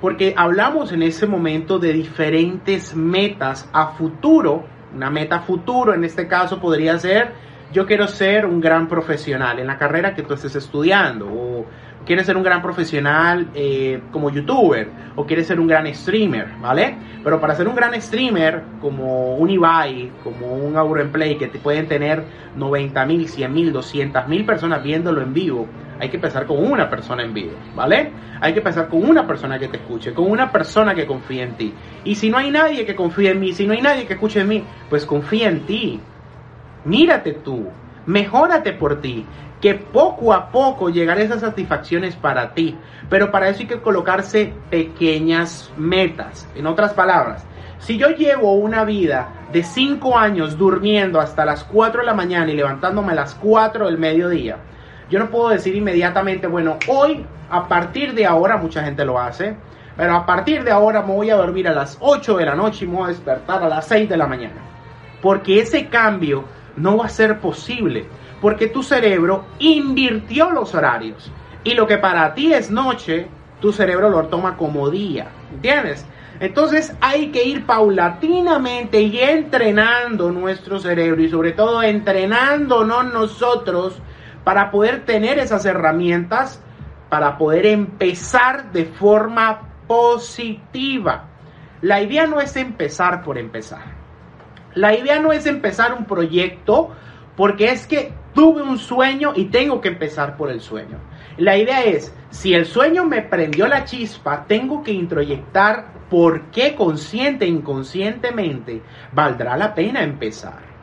Porque 0.00 0.34
hablamos 0.36 0.92
en 0.92 1.02
ese 1.02 1.26
momento 1.26 1.78
de 1.78 1.92
diferentes 1.92 2.94
metas 2.94 3.68
a 3.72 3.88
futuro. 3.88 4.64
Una 4.94 5.10
meta 5.10 5.40
futuro 5.40 5.94
en 5.94 6.04
este 6.04 6.28
caso 6.28 6.60
podría 6.60 6.98
ser, 6.98 7.32
yo 7.72 7.86
quiero 7.86 8.06
ser 8.06 8.46
un 8.46 8.60
gran 8.60 8.86
profesional 8.86 9.58
en 9.58 9.66
la 9.66 9.76
carrera 9.76 10.14
que 10.14 10.22
tú 10.22 10.34
estés 10.34 10.54
estudiando. 10.54 11.66
Quieres 12.04 12.26
ser 12.26 12.36
un 12.36 12.42
gran 12.42 12.62
profesional 12.62 13.48
eh, 13.54 14.00
como 14.10 14.30
youtuber. 14.30 15.04
O 15.16 15.24
quieres 15.26 15.46
ser 15.46 15.60
un 15.60 15.68
gran 15.68 15.92
streamer, 15.94 16.48
¿vale? 16.60 16.96
Pero 17.22 17.40
para 17.40 17.54
ser 17.54 17.68
un 17.68 17.74
gran 17.76 18.00
streamer 18.00 18.62
como 18.80 19.36
un 19.36 19.48
Ibai, 19.48 20.10
como 20.24 20.54
un 20.54 20.76
Auronplay, 20.76 21.36
que 21.36 21.46
te 21.46 21.58
pueden 21.58 21.86
tener 21.86 22.24
90 22.56 23.06
mil, 23.06 23.28
100 23.28 23.52
mil, 23.52 23.72
200 23.72 24.26
mil 24.26 24.44
personas 24.44 24.82
viéndolo 24.82 25.22
en 25.22 25.32
vivo 25.32 25.68
hay 25.98 26.08
que 26.08 26.16
empezar 26.16 26.46
con 26.46 26.58
una 26.58 26.90
persona 26.90 27.22
en 27.22 27.32
vivo, 27.32 27.52
¿vale? 27.74 28.10
Hay 28.40 28.52
que 28.52 28.58
empezar 28.58 28.88
con 28.88 29.08
una 29.08 29.26
persona 29.26 29.58
que 29.58 29.68
te 29.68 29.76
escuche, 29.76 30.12
con 30.12 30.30
una 30.30 30.50
persona 30.50 30.94
que 30.94 31.06
confíe 31.06 31.42
en 31.42 31.54
ti. 31.54 31.72
Y 32.04 32.14
si 32.16 32.30
no 32.30 32.38
hay 32.38 32.50
nadie 32.50 32.84
que 32.84 32.94
confíe 32.94 33.30
en 33.30 33.40
mí, 33.40 33.52
si 33.52 33.66
no 33.66 33.72
hay 33.72 33.80
nadie 33.80 34.06
que 34.06 34.14
escuche 34.14 34.40
en 34.40 34.48
mí, 34.48 34.64
pues 34.90 35.06
confía 35.06 35.48
en 35.48 35.66
ti. 35.66 36.00
Mírate 36.84 37.32
tú, 37.32 37.68
mejórate 38.06 38.72
por 38.72 39.00
ti, 39.00 39.26
que 39.60 39.74
poco 39.74 40.32
a 40.32 40.50
poco 40.50 40.90
llegarán 40.90 41.22
esas 41.22 41.40
satisfacciones 41.40 42.16
para 42.16 42.52
ti. 42.52 42.76
Pero 43.08 43.30
para 43.30 43.48
eso 43.48 43.60
hay 43.60 43.66
que 43.66 43.80
colocarse 43.80 44.52
pequeñas 44.70 45.72
metas. 45.76 46.48
En 46.54 46.66
otras 46.66 46.92
palabras, 46.92 47.46
si 47.78 47.98
yo 47.98 48.08
llevo 48.10 48.54
una 48.54 48.84
vida 48.84 49.28
de 49.52 49.62
5 49.62 50.16
años 50.18 50.56
durmiendo 50.56 51.20
hasta 51.20 51.44
las 51.44 51.64
4 51.64 52.00
de 52.00 52.06
la 52.06 52.14
mañana 52.14 52.50
y 52.50 52.56
levantándome 52.56 53.12
a 53.12 53.16
las 53.16 53.34
4 53.34 53.86
del 53.86 53.98
mediodía, 53.98 54.58
yo 55.10 55.18
no 55.18 55.28
puedo 55.28 55.50
decir 55.50 55.74
inmediatamente, 55.76 56.46
bueno, 56.46 56.78
hoy, 56.88 57.24
a 57.50 57.68
partir 57.68 58.14
de 58.14 58.26
ahora, 58.26 58.56
mucha 58.56 58.82
gente 58.82 59.04
lo 59.04 59.20
hace, 59.20 59.56
pero 59.96 60.16
a 60.16 60.26
partir 60.26 60.64
de 60.64 60.70
ahora 60.70 61.02
me 61.02 61.14
voy 61.14 61.30
a 61.30 61.36
dormir 61.36 61.68
a 61.68 61.72
las 61.72 61.98
8 62.00 62.36
de 62.38 62.46
la 62.46 62.54
noche 62.54 62.84
y 62.84 62.88
me 62.88 62.96
voy 62.96 63.04
a 63.04 63.08
despertar 63.08 63.62
a 63.62 63.68
las 63.68 63.86
6 63.86 64.08
de 64.08 64.16
la 64.16 64.26
mañana. 64.26 64.60
Porque 65.20 65.60
ese 65.60 65.86
cambio 65.88 66.44
no 66.76 66.98
va 66.98 67.06
a 67.06 67.10
ser 67.10 67.40
posible, 67.40 68.06
porque 68.40 68.68
tu 68.68 68.82
cerebro 68.82 69.44
invirtió 69.58 70.50
los 70.50 70.74
horarios. 70.74 71.30
Y 71.62 71.74
lo 71.74 71.86
que 71.86 71.98
para 71.98 72.34
ti 72.34 72.52
es 72.52 72.70
noche, 72.70 73.28
tu 73.60 73.72
cerebro 73.72 74.10
lo 74.10 74.26
toma 74.26 74.56
como 74.56 74.90
día. 74.90 75.28
¿Entiendes? 75.52 76.04
Entonces 76.40 76.94
hay 77.00 77.28
que 77.28 77.44
ir 77.44 77.64
paulatinamente 77.64 79.00
y 79.00 79.18
entrenando 79.20 80.32
nuestro 80.32 80.78
cerebro 80.78 81.22
y 81.22 81.28
sobre 81.28 81.52
todo 81.52 81.82
entrenándonos 81.82 83.12
nosotros 83.12 84.00
para 84.42 84.70
poder 84.70 85.04
tener 85.04 85.38
esas 85.38 85.64
herramientas 85.64 86.60
para 87.08 87.38
poder 87.38 87.66
empezar 87.66 88.72
de 88.72 88.86
forma 88.86 89.68
positiva. 89.86 91.28
La 91.80 92.00
idea 92.00 92.26
no 92.26 92.40
es 92.40 92.56
empezar 92.56 93.22
por 93.22 93.38
empezar. 93.38 93.93
La 94.74 94.94
idea 94.94 95.20
no 95.20 95.32
es 95.32 95.46
empezar 95.46 95.94
un 95.94 96.04
proyecto 96.04 96.90
porque 97.36 97.70
es 97.70 97.86
que 97.86 98.12
tuve 98.34 98.62
un 98.62 98.78
sueño 98.78 99.32
y 99.34 99.46
tengo 99.46 99.80
que 99.80 99.88
empezar 99.88 100.36
por 100.36 100.50
el 100.50 100.60
sueño. 100.60 100.98
La 101.36 101.56
idea 101.56 101.82
es, 101.84 102.14
si 102.30 102.54
el 102.54 102.66
sueño 102.66 103.04
me 103.04 103.22
prendió 103.22 103.66
la 103.66 103.84
chispa, 103.84 104.44
tengo 104.46 104.82
que 104.82 104.92
introyectar 104.92 105.86
por 106.10 106.42
qué 106.50 106.74
consciente 106.74 107.44
e 107.44 107.48
inconscientemente 107.48 108.82
valdrá 109.12 109.56
la 109.56 109.74
pena 109.74 110.02
empezar. 110.02 110.74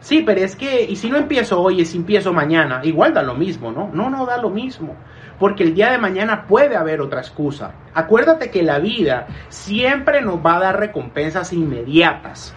Sí, 0.00 0.22
pero 0.24 0.40
es 0.40 0.54
que, 0.56 0.84
y 0.84 0.96
si 0.96 1.10
no 1.10 1.16
empiezo 1.16 1.60
hoy, 1.60 1.80
y 1.80 1.84
si 1.84 1.98
empiezo 1.98 2.32
mañana, 2.32 2.80
igual 2.84 3.12
da 3.12 3.22
lo 3.22 3.34
mismo, 3.34 3.72
¿no? 3.72 3.90
No, 3.92 4.08
no 4.08 4.26
da 4.26 4.38
lo 4.38 4.48
mismo. 4.48 4.96
Porque 5.38 5.64
el 5.64 5.74
día 5.74 5.90
de 5.90 5.98
mañana 5.98 6.46
puede 6.46 6.76
haber 6.76 7.00
otra 7.00 7.20
excusa. 7.20 7.72
Acuérdate 7.94 8.50
que 8.50 8.62
la 8.62 8.78
vida 8.78 9.26
siempre 9.48 10.22
nos 10.22 10.44
va 10.44 10.56
a 10.56 10.60
dar 10.60 10.80
recompensas 10.80 11.52
inmediatas. 11.52 12.54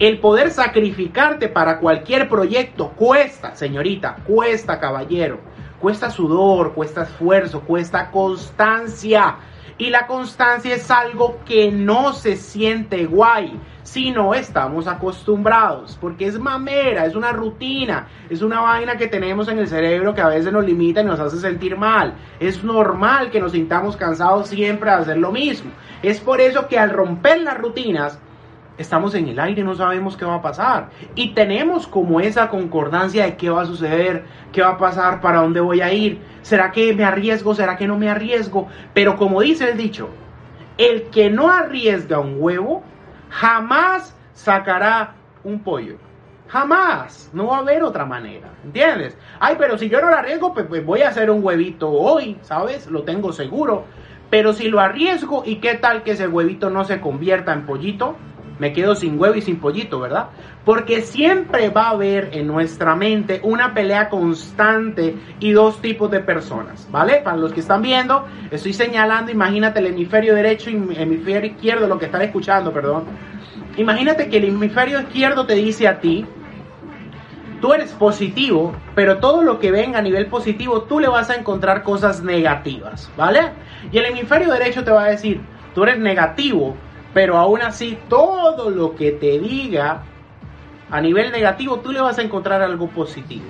El 0.00 0.18
poder 0.18 0.50
sacrificarte 0.50 1.50
para 1.50 1.78
cualquier 1.78 2.26
proyecto 2.26 2.88
cuesta, 2.92 3.54
señorita, 3.54 4.16
cuesta, 4.26 4.80
caballero. 4.80 5.40
Cuesta 5.78 6.08
sudor, 6.08 6.72
cuesta 6.72 7.02
esfuerzo, 7.02 7.60
cuesta 7.60 8.10
constancia. 8.10 9.36
Y 9.76 9.90
la 9.90 10.06
constancia 10.06 10.74
es 10.74 10.90
algo 10.90 11.40
que 11.44 11.70
no 11.70 12.14
se 12.14 12.36
siente 12.36 13.04
guay 13.04 13.60
si 13.82 14.10
no 14.10 14.32
estamos 14.32 14.86
acostumbrados, 14.86 15.98
porque 16.00 16.26
es 16.28 16.38
mamera, 16.38 17.04
es 17.04 17.14
una 17.14 17.32
rutina, 17.32 18.08
es 18.30 18.40
una 18.40 18.62
vaina 18.62 18.96
que 18.96 19.06
tenemos 19.06 19.48
en 19.48 19.58
el 19.58 19.68
cerebro 19.68 20.14
que 20.14 20.22
a 20.22 20.28
veces 20.28 20.50
nos 20.50 20.64
limita 20.64 21.02
y 21.02 21.04
nos 21.04 21.20
hace 21.20 21.36
sentir 21.36 21.76
mal. 21.76 22.14
Es 22.38 22.64
normal 22.64 23.30
que 23.30 23.40
nos 23.40 23.52
sintamos 23.52 23.98
cansados 23.98 24.48
siempre 24.48 24.90
de 24.90 24.96
hacer 24.96 25.18
lo 25.18 25.30
mismo. 25.30 25.72
Es 26.02 26.20
por 26.20 26.40
eso 26.40 26.68
que 26.68 26.78
al 26.78 26.88
romper 26.88 27.42
las 27.42 27.58
rutinas, 27.58 28.18
estamos 28.80 29.14
en 29.14 29.28
el 29.28 29.38
aire, 29.38 29.62
no 29.62 29.74
sabemos 29.74 30.16
qué 30.16 30.24
va 30.24 30.36
a 30.36 30.42
pasar. 30.42 30.88
Y 31.14 31.34
tenemos 31.34 31.86
como 31.86 32.18
esa 32.18 32.48
concordancia 32.48 33.24
de 33.26 33.36
qué 33.36 33.50
va 33.50 33.62
a 33.62 33.66
suceder, 33.66 34.24
qué 34.52 34.62
va 34.62 34.70
a 34.70 34.78
pasar, 34.78 35.20
para 35.20 35.42
dónde 35.42 35.60
voy 35.60 35.82
a 35.82 35.92
ir. 35.92 36.18
¿Será 36.40 36.72
que 36.72 36.94
me 36.94 37.04
arriesgo? 37.04 37.54
¿Será 37.54 37.76
que 37.76 37.86
no 37.86 37.98
me 37.98 38.08
arriesgo? 38.08 38.68
Pero 38.94 39.16
como 39.16 39.42
dice 39.42 39.70
el 39.70 39.76
dicho, 39.76 40.08
el 40.78 41.10
que 41.10 41.28
no 41.28 41.50
arriesga 41.52 42.20
un 42.20 42.36
huevo, 42.38 42.82
jamás 43.28 44.16
sacará 44.32 45.12
un 45.44 45.62
pollo. 45.62 45.96
Jamás. 46.48 47.30
No 47.34 47.48
va 47.48 47.58
a 47.58 47.60
haber 47.60 47.82
otra 47.82 48.06
manera. 48.06 48.48
¿Entiendes? 48.64 49.16
Ay, 49.38 49.56
pero 49.58 49.76
si 49.76 49.90
yo 49.90 50.00
no 50.00 50.08
lo 50.08 50.16
arriesgo, 50.16 50.54
pues, 50.54 50.66
pues 50.66 50.84
voy 50.84 51.02
a 51.02 51.10
hacer 51.10 51.30
un 51.30 51.44
huevito 51.44 51.90
hoy, 51.90 52.38
¿sabes? 52.40 52.86
Lo 52.86 53.02
tengo 53.02 53.32
seguro. 53.32 53.84
Pero 54.30 54.52
si 54.52 54.68
lo 54.68 54.80
arriesgo, 54.80 55.42
¿y 55.44 55.56
qué 55.56 55.74
tal 55.74 56.02
que 56.02 56.12
ese 56.12 56.28
huevito 56.28 56.70
no 56.70 56.84
se 56.84 57.00
convierta 57.00 57.52
en 57.52 57.66
pollito? 57.66 58.16
Me 58.60 58.74
quedo 58.74 58.94
sin 58.94 59.18
huevo 59.18 59.34
y 59.34 59.40
sin 59.40 59.56
pollito, 59.56 59.98
¿verdad? 60.00 60.26
Porque 60.66 61.00
siempre 61.00 61.70
va 61.70 61.84
a 61.84 61.90
haber 61.92 62.28
en 62.32 62.46
nuestra 62.46 62.94
mente 62.94 63.40
una 63.42 63.72
pelea 63.72 64.10
constante 64.10 65.16
y 65.40 65.52
dos 65.52 65.80
tipos 65.80 66.10
de 66.10 66.20
personas, 66.20 66.86
¿vale? 66.90 67.22
Para 67.24 67.38
los 67.38 67.54
que 67.54 67.60
están 67.60 67.80
viendo, 67.80 68.26
estoy 68.50 68.74
señalando, 68.74 69.32
imagínate 69.32 69.80
el 69.80 69.86
hemisferio 69.86 70.34
derecho 70.34 70.68
y 70.68 70.74
el 70.74 70.98
hemisferio 70.98 71.50
izquierdo, 71.50 71.88
lo 71.88 71.98
que 71.98 72.04
están 72.04 72.20
escuchando, 72.20 72.70
perdón. 72.70 73.04
Imagínate 73.78 74.28
que 74.28 74.36
el 74.36 74.44
hemisferio 74.44 75.00
izquierdo 75.00 75.46
te 75.46 75.54
dice 75.54 75.88
a 75.88 75.98
ti, 75.98 76.26
tú 77.62 77.72
eres 77.72 77.92
positivo, 77.92 78.74
pero 78.94 79.20
todo 79.20 79.42
lo 79.42 79.58
que 79.58 79.70
venga 79.70 80.00
a 80.00 80.02
nivel 80.02 80.26
positivo, 80.26 80.82
tú 80.82 81.00
le 81.00 81.08
vas 81.08 81.30
a 81.30 81.34
encontrar 81.36 81.82
cosas 81.82 82.22
negativas, 82.22 83.10
¿vale? 83.16 83.40
Y 83.90 83.96
el 83.96 84.04
hemisferio 84.04 84.52
derecho 84.52 84.84
te 84.84 84.90
va 84.90 85.04
a 85.04 85.08
decir, 85.08 85.40
tú 85.74 85.82
eres 85.84 85.98
negativo, 85.98 86.76
pero 87.12 87.36
aún 87.36 87.62
así, 87.62 87.98
todo 88.08 88.70
lo 88.70 88.94
que 88.94 89.12
te 89.12 89.38
diga 89.38 90.02
a 90.90 91.00
nivel 91.00 91.30
negativo, 91.32 91.78
tú 91.80 91.92
le 91.92 92.00
vas 92.00 92.18
a 92.18 92.22
encontrar 92.22 92.62
algo 92.62 92.88
positivo. 92.88 93.46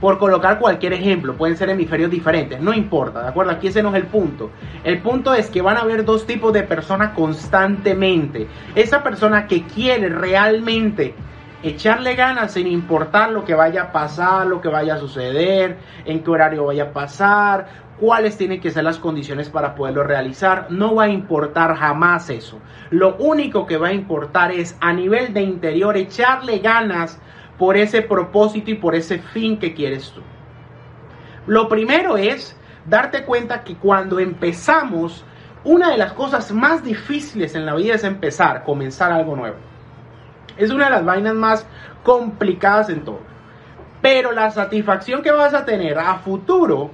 Por 0.00 0.18
colocar 0.18 0.58
cualquier 0.58 0.92
ejemplo, 0.92 1.34
pueden 1.34 1.56
ser 1.56 1.70
hemisferios 1.70 2.10
diferentes, 2.10 2.60
no 2.60 2.74
importa, 2.74 3.22
¿de 3.22 3.28
acuerdo? 3.28 3.52
Aquí 3.52 3.68
ese 3.68 3.82
no 3.82 3.88
es 3.90 3.94
el 3.94 4.06
punto. 4.06 4.50
El 4.84 5.00
punto 5.00 5.32
es 5.32 5.48
que 5.48 5.62
van 5.62 5.78
a 5.78 5.80
haber 5.80 6.04
dos 6.04 6.26
tipos 6.26 6.52
de 6.52 6.64
personas 6.64 7.14
constantemente. 7.14 8.46
Esa 8.74 9.02
persona 9.02 9.46
que 9.46 9.62
quiere 9.62 10.10
realmente 10.10 11.14
echarle 11.62 12.14
ganas 12.14 12.52
sin 12.52 12.66
importar 12.66 13.30
lo 13.30 13.44
que 13.44 13.54
vaya 13.54 13.84
a 13.84 13.92
pasar, 13.92 14.46
lo 14.46 14.60
que 14.60 14.68
vaya 14.68 14.94
a 14.94 14.98
suceder, 14.98 15.78
en 16.04 16.22
qué 16.22 16.30
horario 16.30 16.66
vaya 16.66 16.84
a 16.84 16.92
pasar, 16.92 17.66
cuáles 17.98 18.36
tienen 18.36 18.60
que 18.60 18.70
ser 18.70 18.84
las 18.84 18.98
condiciones 18.98 19.48
para 19.48 19.74
poderlo 19.74 20.02
realizar. 20.02 20.66
No 20.70 20.96
va 20.96 21.04
a 21.04 21.08
importar 21.08 21.76
jamás 21.76 22.30
eso. 22.30 22.58
Lo 22.90 23.16
único 23.16 23.66
que 23.66 23.76
va 23.76 23.88
a 23.88 23.92
importar 23.92 24.52
es 24.52 24.76
a 24.80 24.92
nivel 24.92 25.32
de 25.32 25.42
interior 25.42 25.96
echarle 25.96 26.58
ganas 26.58 27.18
por 27.58 27.76
ese 27.76 28.02
propósito 28.02 28.70
y 28.70 28.74
por 28.74 28.94
ese 28.94 29.18
fin 29.18 29.58
que 29.58 29.74
quieres 29.74 30.10
tú. 30.10 30.20
Lo 31.46 31.68
primero 31.68 32.16
es 32.16 32.56
darte 32.84 33.24
cuenta 33.24 33.62
que 33.62 33.76
cuando 33.76 34.18
empezamos, 34.18 35.24
una 35.64 35.90
de 35.90 35.96
las 35.96 36.12
cosas 36.12 36.52
más 36.52 36.84
difíciles 36.84 37.54
en 37.54 37.66
la 37.66 37.74
vida 37.74 37.94
es 37.94 38.04
empezar, 38.04 38.64
comenzar 38.64 39.10
algo 39.12 39.36
nuevo. 39.36 39.56
Es 40.56 40.70
una 40.70 40.86
de 40.86 40.90
las 40.90 41.04
vainas 41.04 41.34
más 41.34 41.66
complicadas 42.02 42.88
en 42.88 43.04
todo. 43.04 43.20
Pero 44.02 44.32
la 44.32 44.50
satisfacción 44.50 45.22
que 45.22 45.30
vas 45.30 45.54
a 45.54 45.64
tener 45.64 45.98
a 45.98 46.16
futuro 46.18 46.90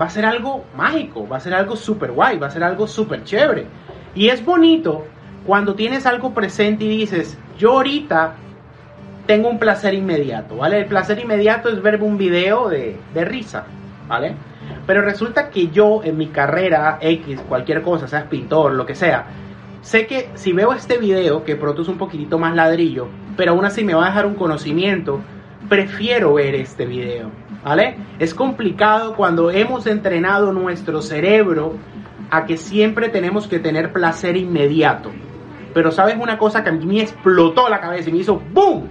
va 0.00 0.06
a 0.06 0.10
ser 0.10 0.24
algo 0.24 0.64
mágico, 0.76 1.28
va 1.28 1.36
a 1.36 1.40
ser 1.40 1.54
algo 1.54 1.76
súper 1.76 2.12
guay, 2.12 2.38
va 2.38 2.46
a 2.46 2.50
ser 2.50 2.64
algo 2.64 2.86
súper 2.86 3.24
chévere. 3.24 3.66
Y 4.14 4.28
es 4.28 4.44
bonito 4.44 5.04
cuando 5.46 5.74
tienes 5.74 6.06
algo 6.06 6.32
presente 6.32 6.84
y 6.84 6.88
dices, 6.88 7.38
yo 7.58 7.72
ahorita 7.72 8.34
tengo 9.26 9.48
un 9.48 9.58
placer 9.58 9.94
inmediato, 9.94 10.56
¿vale? 10.56 10.78
El 10.78 10.86
placer 10.86 11.18
inmediato 11.18 11.68
es 11.68 11.80
ver 11.82 12.02
un 12.02 12.18
video 12.18 12.68
de, 12.68 12.96
de 13.14 13.24
risa, 13.24 13.64
¿vale? 14.08 14.34
Pero 14.86 15.02
resulta 15.02 15.50
que 15.50 15.68
yo 15.68 16.02
en 16.02 16.16
mi 16.16 16.28
carrera 16.28 16.98
X, 17.00 17.40
cualquier 17.48 17.82
cosa, 17.82 18.08
seas 18.08 18.24
pintor, 18.24 18.72
lo 18.72 18.86
que 18.86 18.94
sea, 18.94 19.26
sé 19.80 20.06
que 20.06 20.30
si 20.34 20.52
veo 20.52 20.72
este 20.72 20.98
video, 20.98 21.44
que 21.44 21.56
pronto 21.56 21.82
es 21.82 21.88
un 21.88 21.98
poquitito 21.98 22.38
más 22.38 22.54
ladrillo, 22.54 23.08
pero 23.36 23.52
aún 23.52 23.64
así 23.64 23.84
me 23.84 23.94
va 23.94 24.04
a 24.04 24.08
dejar 24.08 24.26
un 24.26 24.34
conocimiento, 24.34 25.20
prefiero 25.72 26.34
ver 26.34 26.54
este 26.54 26.84
video, 26.84 27.30
¿vale? 27.64 27.96
Es 28.18 28.34
complicado 28.34 29.16
cuando 29.16 29.50
hemos 29.50 29.86
entrenado 29.86 30.52
nuestro 30.52 31.00
cerebro 31.00 31.78
a 32.30 32.44
que 32.44 32.58
siempre 32.58 33.08
tenemos 33.08 33.48
que 33.48 33.58
tener 33.58 33.90
placer 33.90 34.36
inmediato. 34.36 35.10
Pero 35.72 35.90
sabes 35.90 36.16
una 36.20 36.36
cosa 36.36 36.62
que 36.62 36.68
a 36.68 36.72
mí 36.72 36.84
me 36.84 37.00
explotó 37.00 37.70
la 37.70 37.80
cabeza 37.80 38.10
y 38.10 38.12
me 38.12 38.18
hizo 38.18 38.42
¡boom! 38.52 38.90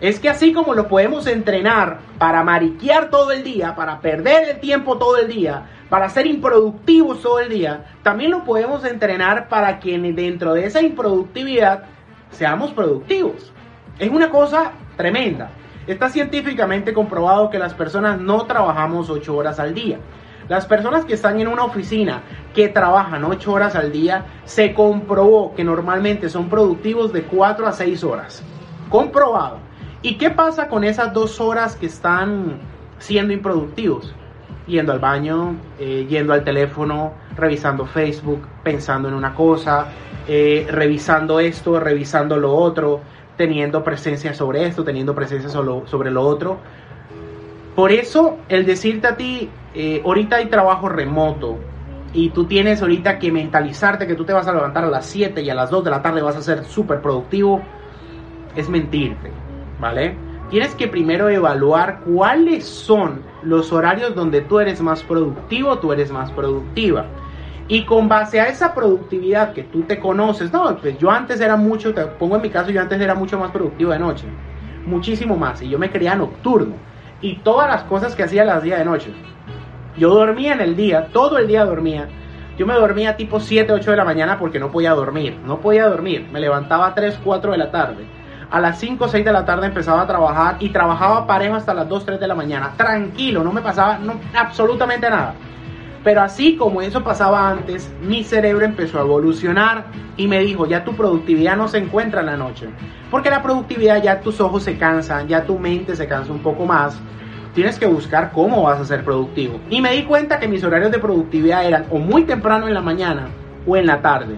Es 0.00 0.18
que 0.18 0.30
así 0.30 0.54
como 0.54 0.72
lo 0.72 0.88
podemos 0.88 1.26
entrenar 1.26 1.98
para 2.16 2.42
mariquear 2.42 3.10
todo 3.10 3.30
el 3.30 3.44
día, 3.44 3.74
para 3.74 4.00
perder 4.00 4.48
el 4.48 4.60
tiempo 4.60 4.96
todo 4.96 5.18
el 5.18 5.28
día, 5.28 5.66
para 5.90 6.08
ser 6.08 6.26
improductivos 6.26 7.20
todo 7.20 7.40
el 7.40 7.50
día, 7.50 7.84
también 8.02 8.30
lo 8.30 8.42
podemos 8.42 8.86
entrenar 8.86 9.48
para 9.48 9.78
que 9.78 9.98
dentro 9.98 10.54
de 10.54 10.64
esa 10.64 10.80
improductividad 10.80 11.82
seamos 12.30 12.70
productivos. 12.70 13.52
Es 13.98 14.08
una 14.08 14.30
cosa 14.30 14.72
tremenda. 14.96 15.50
Está 15.86 16.08
científicamente 16.08 16.92
comprobado 16.92 17.50
que 17.50 17.58
las 17.58 17.74
personas 17.74 18.20
no 18.20 18.46
trabajamos 18.46 19.10
8 19.10 19.34
horas 19.34 19.58
al 19.58 19.74
día. 19.74 19.98
Las 20.48 20.66
personas 20.66 21.04
que 21.04 21.14
están 21.14 21.40
en 21.40 21.48
una 21.48 21.64
oficina 21.64 22.22
que 22.54 22.68
trabajan 22.68 23.24
8 23.24 23.52
horas 23.52 23.74
al 23.74 23.90
día, 23.90 24.26
se 24.44 24.74
comprobó 24.74 25.54
que 25.54 25.64
normalmente 25.64 26.28
son 26.28 26.48
productivos 26.48 27.12
de 27.12 27.22
4 27.22 27.66
a 27.66 27.72
6 27.72 28.04
horas. 28.04 28.42
Comprobado. 28.88 29.58
¿Y 30.02 30.16
qué 30.16 30.30
pasa 30.30 30.68
con 30.68 30.84
esas 30.84 31.12
2 31.12 31.40
horas 31.40 31.76
que 31.76 31.86
están 31.86 32.58
siendo 32.98 33.32
improductivos? 33.32 34.14
Yendo 34.66 34.92
al 34.92 35.00
baño, 35.00 35.56
eh, 35.78 36.06
yendo 36.08 36.32
al 36.32 36.44
teléfono, 36.44 37.14
revisando 37.36 37.86
Facebook, 37.86 38.46
pensando 38.62 39.08
en 39.08 39.14
una 39.14 39.34
cosa, 39.34 39.86
eh, 40.28 40.66
revisando 40.70 41.40
esto, 41.40 41.80
revisando 41.80 42.36
lo 42.36 42.54
otro, 42.54 43.00
teniendo 43.42 43.82
presencia 43.82 44.34
sobre 44.34 44.64
esto, 44.64 44.84
teniendo 44.84 45.16
presencia 45.16 45.50
sobre 45.50 46.12
lo 46.12 46.22
otro. 46.22 46.58
Por 47.74 47.90
eso, 47.90 48.38
el 48.48 48.64
decirte 48.64 49.08
a 49.08 49.16
ti, 49.16 49.50
eh, 49.74 50.00
ahorita 50.04 50.36
hay 50.36 50.46
trabajo 50.46 50.88
remoto 50.88 51.58
y 52.12 52.30
tú 52.30 52.44
tienes 52.44 52.82
ahorita 52.82 53.18
que 53.18 53.32
mentalizarte 53.32 54.06
que 54.06 54.14
tú 54.14 54.24
te 54.24 54.32
vas 54.32 54.46
a 54.46 54.52
levantar 54.52 54.84
a 54.84 54.88
las 54.88 55.06
7 55.06 55.42
y 55.42 55.50
a 55.50 55.56
las 55.56 55.70
2 55.70 55.82
de 55.82 55.90
la 55.90 56.02
tarde 56.02 56.22
vas 56.22 56.36
a 56.36 56.42
ser 56.42 56.62
súper 56.64 57.00
productivo, 57.00 57.60
es 58.54 58.68
mentirte, 58.68 59.32
¿vale? 59.80 60.14
Tienes 60.48 60.76
que 60.76 60.86
primero 60.86 61.28
evaluar 61.28 62.02
cuáles 62.04 62.64
son 62.64 63.22
los 63.42 63.72
horarios 63.72 64.14
donde 64.14 64.42
tú 64.42 64.60
eres 64.60 64.80
más 64.80 65.02
productivo, 65.02 65.80
tú 65.80 65.92
eres 65.92 66.12
más 66.12 66.30
productiva. 66.30 67.06
Y 67.68 67.84
con 67.84 68.08
base 68.08 68.40
a 68.40 68.48
esa 68.48 68.74
productividad 68.74 69.52
que 69.52 69.62
tú 69.62 69.82
te 69.82 69.98
conoces, 69.98 70.52
no, 70.52 70.76
pues 70.76 70.98
yo 70.98 71.10
antes 71.10 71.40
era 71.40 71.56
mucho, 71.56 71.94
te 71.94 72.04
pongo 72.04 72.36
en 72.36 72.42
mi 72.42 72.50
caso, 72.50 72.70
yo 72.70 72.80
antes 72.80 73.00
era 73.00 73.14
mucho 73.14 73.38
más 73.38 73.50
productivo 73.50 73.92
de 73.92 73.98
noche, 73.98 74.26
muchísimo 74.84 75.36
más, 75.36 75.62
y 75.62 75.68
yo 75.68 75.78
me 75.78 75.90
creía 75.90 76.14
nocturno, 76.14 76.74
y 77.20 77.36
todas 77.36 77.68
las 77.68 77.84
cosas 77.84 78.16
que 78.16 78.24
hacía 78.24 78.44
las 78.44 78.62
días 78.62 78.78
de 78.78 78.84
noche. 78.84 79.12
Yo 79.96 80.14
dormía 80.14 80.54
en 80.54 80.60
el 80.60 80.74
día, 80.74 81.08
todo 81.12 81.38
el 81.38 81.46
día 81.46 81.64
dormía. 81.64 82.08
Yo 82.58 82.66
me 82.66 82.74
dormía 82.74 83.16
tipo 83.16 83.40
7, 83.40 83.72
8 83.72 83.90
de 83.90 83.96
la 83.96 84.04
mañana 84.04 84.38
porque 84.38 84.58
no 84.58 84.70
podía 84.70 84.92
dormir. 84.92 85.38
No 85.44 85.60
podía 85.60 85.86
dormir. 85.86 86.28
Me 86.32 86.40
levantaba 86.40 86.86
a 86.86 86.94
3, 86.94 87.20
4 87.22 87.52
de 87.52 87.58
la 87.58 87.70
tarde. 87.70 88.06
A 88.50 88.60
las 88.60 88.78
5, 88.78 89.08
6 89.08 89.24
de 89.24 89.32
la 89.32 89.44
tarde 89.44 89.66
empezaba 89.66 90.02
a 90.02 90.06
trabajar 90.06 90.56
y 90.60 90.68
trabajaba 90.68 91.26
parejo 91.26 91.54
hasta 91.54 91.72
las 91.72 91.88
2, 91.88 92.04
3 92.04 92.20
de 92.20 92.28
la 92.28 92.34
mañana. 92.34 92.74
Tranquilo, 92.76 93.42
no 93.42 93.52
me 93.52 93.62
pasaba 93.62 93.98
no, 93.98 94.14
absolutamente 94.34 95.08
nada. 95.08 95.34
Pero 96.04 96.20
así 96.22 96.56
como 96.56 96.82
eso 96.82 97.04
pasaba 97.04 97.48
antes, 97.48 97.90
mi 98.02 98.24
cerebro 98.24 98.64
empezó 98.64 98.98
a 98.98 99.02
evolucionar 99.02 99.84
y 100.16 100.26
me 100.26 100.40
dijo, 100.40 100.66
ya 100.66 100.84
tu 100.84 100.94
productividad 100.96 101.56
no 101.56 101.68
se 101.68 101.78
encuentra 101.78 102.20
en 102.20 102.26
la 102.26 102.36
noche. 102.36 102.68
Porque 103.10 103.30
la 103.30 103.42
productividad 103.42 104.02
ya 104.02 104.20
tus 104.20 104.40
ojos 104.40 104.64
se 104.64 104.76
cansan, 104.76 105.28
ya 105.28 105.44
tu 105.44 105.58
mente 105.58 105.94
se 105.94 106.08
cansa 106.08 106.32
un 106.32 106.40
poco 106.40 106.66
más. 106.66 106.98
Tienes 107.54 107.78
que 107.78 107.86
buscar 107.86 108.32
cómo 108.32 108.62
vas 108.62 108.80
a 108.80 108.84
ser 108.84 109.04
productivo. 109.04 109.60
Y 109.70 109.80
me 109.80 109.92
di 109.92 110.02
cuenta 110.04 110.40
que 110.40 110.48
mis 110.48 110.64
horarios 110.64 110.90
de 110.90 110.98
productividad 110.98 111.64
eran 111.64 111.86
o 111.90 111.98
muy 111.98 112.24
temprano 112.24 112.66
en 112.66 112.74
la 112.74 112.80
mañana 112.80 113.28
o 113.66 113.76
en 113.76 113.86
la 113.86 114.02
tarde. 114.02 114.36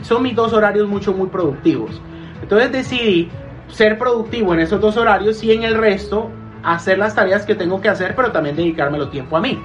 Son 0.00 0.22
mis 0.22 0.34
dos 0.34 0.52
horarios 0.52 0.88
mucho, 0.88 1.12
muy 1.12 1.28
productivos. 1.28 2.00
Entonces 2.42 2.72
decidí 2.72 3.30
ser 3.68 3.98
productivo 3.98 4.52
en 4.52 4.60
esos 4.60 4.80
dos 4.80 4.96
horarios 4.96 5.44
y 5.44 5.52
en 5.52 5.62
el 5.62 5.74
resto 5.74 6.28
hacer 6.64 6.98
las 6.98 7.14
tareas 7.14 7.46
que 7.46 7.54
tengo 7.54 7.80
que 7.80 7.88
hacer, 7.88 8.16
pero 8.16 8.32
también 8.32 8.56
dedicármelo 8.56 9.08
tiempo 9.10 9.36
a 9.36 9.40
mí 9.40 9.60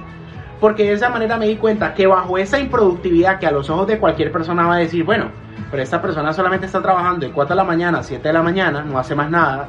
porque 0.60 0.84
de 0.84 0.92
esa 0.92 1.08
manera 1.08 1.36
me 1.36 1.46
di 1.46 1.56
cuenta 1.56 1.94
que 1.94 2.06
bajo 2.06 2.36
esa 2.38 2.58
improductividad 2.58 3.38
que 3.38 3.46
a 3.46 3.52
los 3.52 3.70
ojos 3.70 3.86
de 3.86 3.98
cualquier 3.98 4.32
persona 4.32 4.66
va 4.66 4.74
a 4.74 4.78
decir, 4.78 5.04
bueno, 5.04 5.30
pero 5.70 5.82
esta 5.82 6.02
persona 6.02 6.32
solamente 6.32 6.66
está 6.66 6.82
trabajando 6.82 7.26
de 7.26 7.32
4 7.32 7.54
de 7.54 7.56
la 7.56 7.64
mañana 7.64 7.98
a 7.98 8.02
7 8.02 8.26
de 8.26 8.32
la 8.32 8.42
mañana, 8.42 8.82
no 8.82 8.98
hace 8.98 9.14
más 9.14 9.30
nada, 9.30 9.68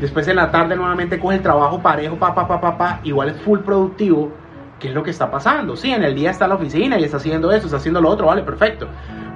después 0.00 0.26
en 0.28 0.36
la 0.36 0.50
tarde 0.50 0.76
nuevamente 0.76 1.18
coge 1.18 1.36
el 1.36 1.42
trabajo 1.42 1.80
parejo, 1.80 2.16
pa, 2.16 2.34
pa, 2.34 2.48
pa, 2.48 2.60
pa, 2.60 2.76
pa, 2.76 3.00
igual 3.04 3.28
es 3.30 3.40
full 3.42 3.60
productivo, 3.60 4.32
¿qué 4.80 4.88
es 4.88 4.94
lo 4.94 5.02
que 5.02 5.10
está 5.10 5.30
pasando? 5.30 5.76
Sí, 5.76 5.92
en 5.92 6.02
el 6.02 6.14
día 6.14 6.30
está 6.30 6.46
en 6.46 6.50
la 6.50 6.56
oficina 6.56 6.98
y 6.98 7.04
está 7.04 7.18
haciendo 7.18 7.52
eso, 7.52 7.66
está 7.66 7.76
haciendo 7.76 8.00
lo 8.00 8.10
otro, 8.10 8.26
vale, 8.26 8.42
perfecto, 8.42 8.88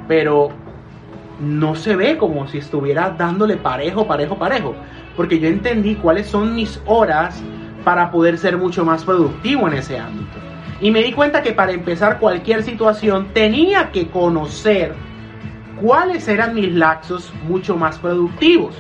pero 0.09 0.49
no 1.39 1.75
se 1.75 1.97
ve 1.97 2.19
como 2.19 2.47
si 2.49 2.59
estuviera 2.59 3.11
dándole 3.11 3.57
parejo, 3.57 4.07
parejo, 4.07 4.37
parejo, 4.37 4.75
porque 5.17 5.39
yo 5.39 5.49
entendí 5.49 5.95
cuáles 5.95 6.27
son 6.27 6.55
mis 6.55 6.81
horas 6.87 7.43
para 7.85 8.11
poder 8.11 8.37
ser 8.37 8.59
mucho 8.59 8.85
más 8.85 9.05
productivo 9.05 9.69
en 9.69 9.75
ese 9.75 9.99
ámbito. 9.99 10.50
Y 10.81 10.91
me 10.91 11.03
di 11.03 11.13
cuenta 11.13 11.43
que 11.43 11.53
para 11.53 11.73
empezar 11.73 12.19
cualquier 12.19 12.63
situación 12.63 13.33
tenía 13.35 13.91
que 13.91 14.09
conocer 14.09 14.95
cuáles 15.81 16.27
eran 16.29 16.55
mis 16.55 16.73
laxos 16.73 17.33
mucho 17.43 17.77
más 17.77 17.99
productivos. 17.99 18.75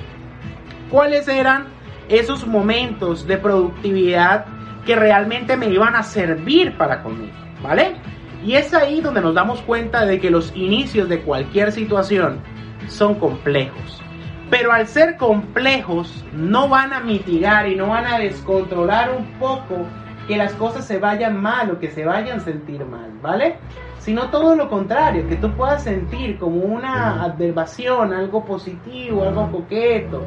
Cuáles 0.90 1.28
eran 1.28 1.66
esos 2.09 2.47
momentos 2.47 3.26
de 3.26 3.37
productividad 3.37 4.47
que 4.85 4.97
realmente 4.97 5.57
me 5.57 5.66
iban 5.66 5.95
a 5.95 6.02
servir 6.02 6.76
para 6.76 7.02
conmigo, 7.02 7.33
¿vale? 7.62 7.97
Y 8.45 8.54
es 8.54 8.73
ahí 8.73 9.00
donde 9.00 9.21
nos 9.21 9.35
damos 9.35 9.61
cuenta 9.62 10.07
de 10.07 10.19
que 10.19 10.30
los 10.30 10.52
inicios 10.57 11.09
de 11.09 11.21
cualquier 11.21 11.71
situación 11.71 12.40
son 12.88 13.16
complejos. 13.16 14.02
Pero 14.49 14.73
al 14.73 14.88
ser 14.88 15.16
complejos 15.16 16.25
no 16.33 16.69
van 16.69 16.92
a 16.92 17.00
mitigar 17.00 17.69
y 17.69 17.76
no 17.76 17.88
van 17.88 18.07
a 18.07 18.19
descontrolar 18.19 19.12
un 19.16 19.26
poco 19.38 19.87
que 20.26 20.36
las 20.36 20.52
cosas 20.54 20.86
se 20.86 20.98
vayan 20.98 21.40
mal 21.40 21.70
o 21.70 21.78
que 21.78 21.90
se 21.90 22.04
vayan 22.04 22.38
a 22.38 22.40
sentir 22.40 22.84
mal, 22.84 23.10
¿vale? 23.22 23.56
Sino 23.98 24.30
todo 24.30 24.54
lo 24.54 24.68
contrario, 24.68 25.28
que 25.28 25.36
tú 25.36 25.50
puedas 25.52 25.82
sentir 25.82 26.38
como 26.38 26.56
una 26.60 27.22
adverbación, 27.22 28.12
algo 28.12 28.44
positivo, 28.44 29.24
algo 29.24 29.50
coqueto, 29.50 30.22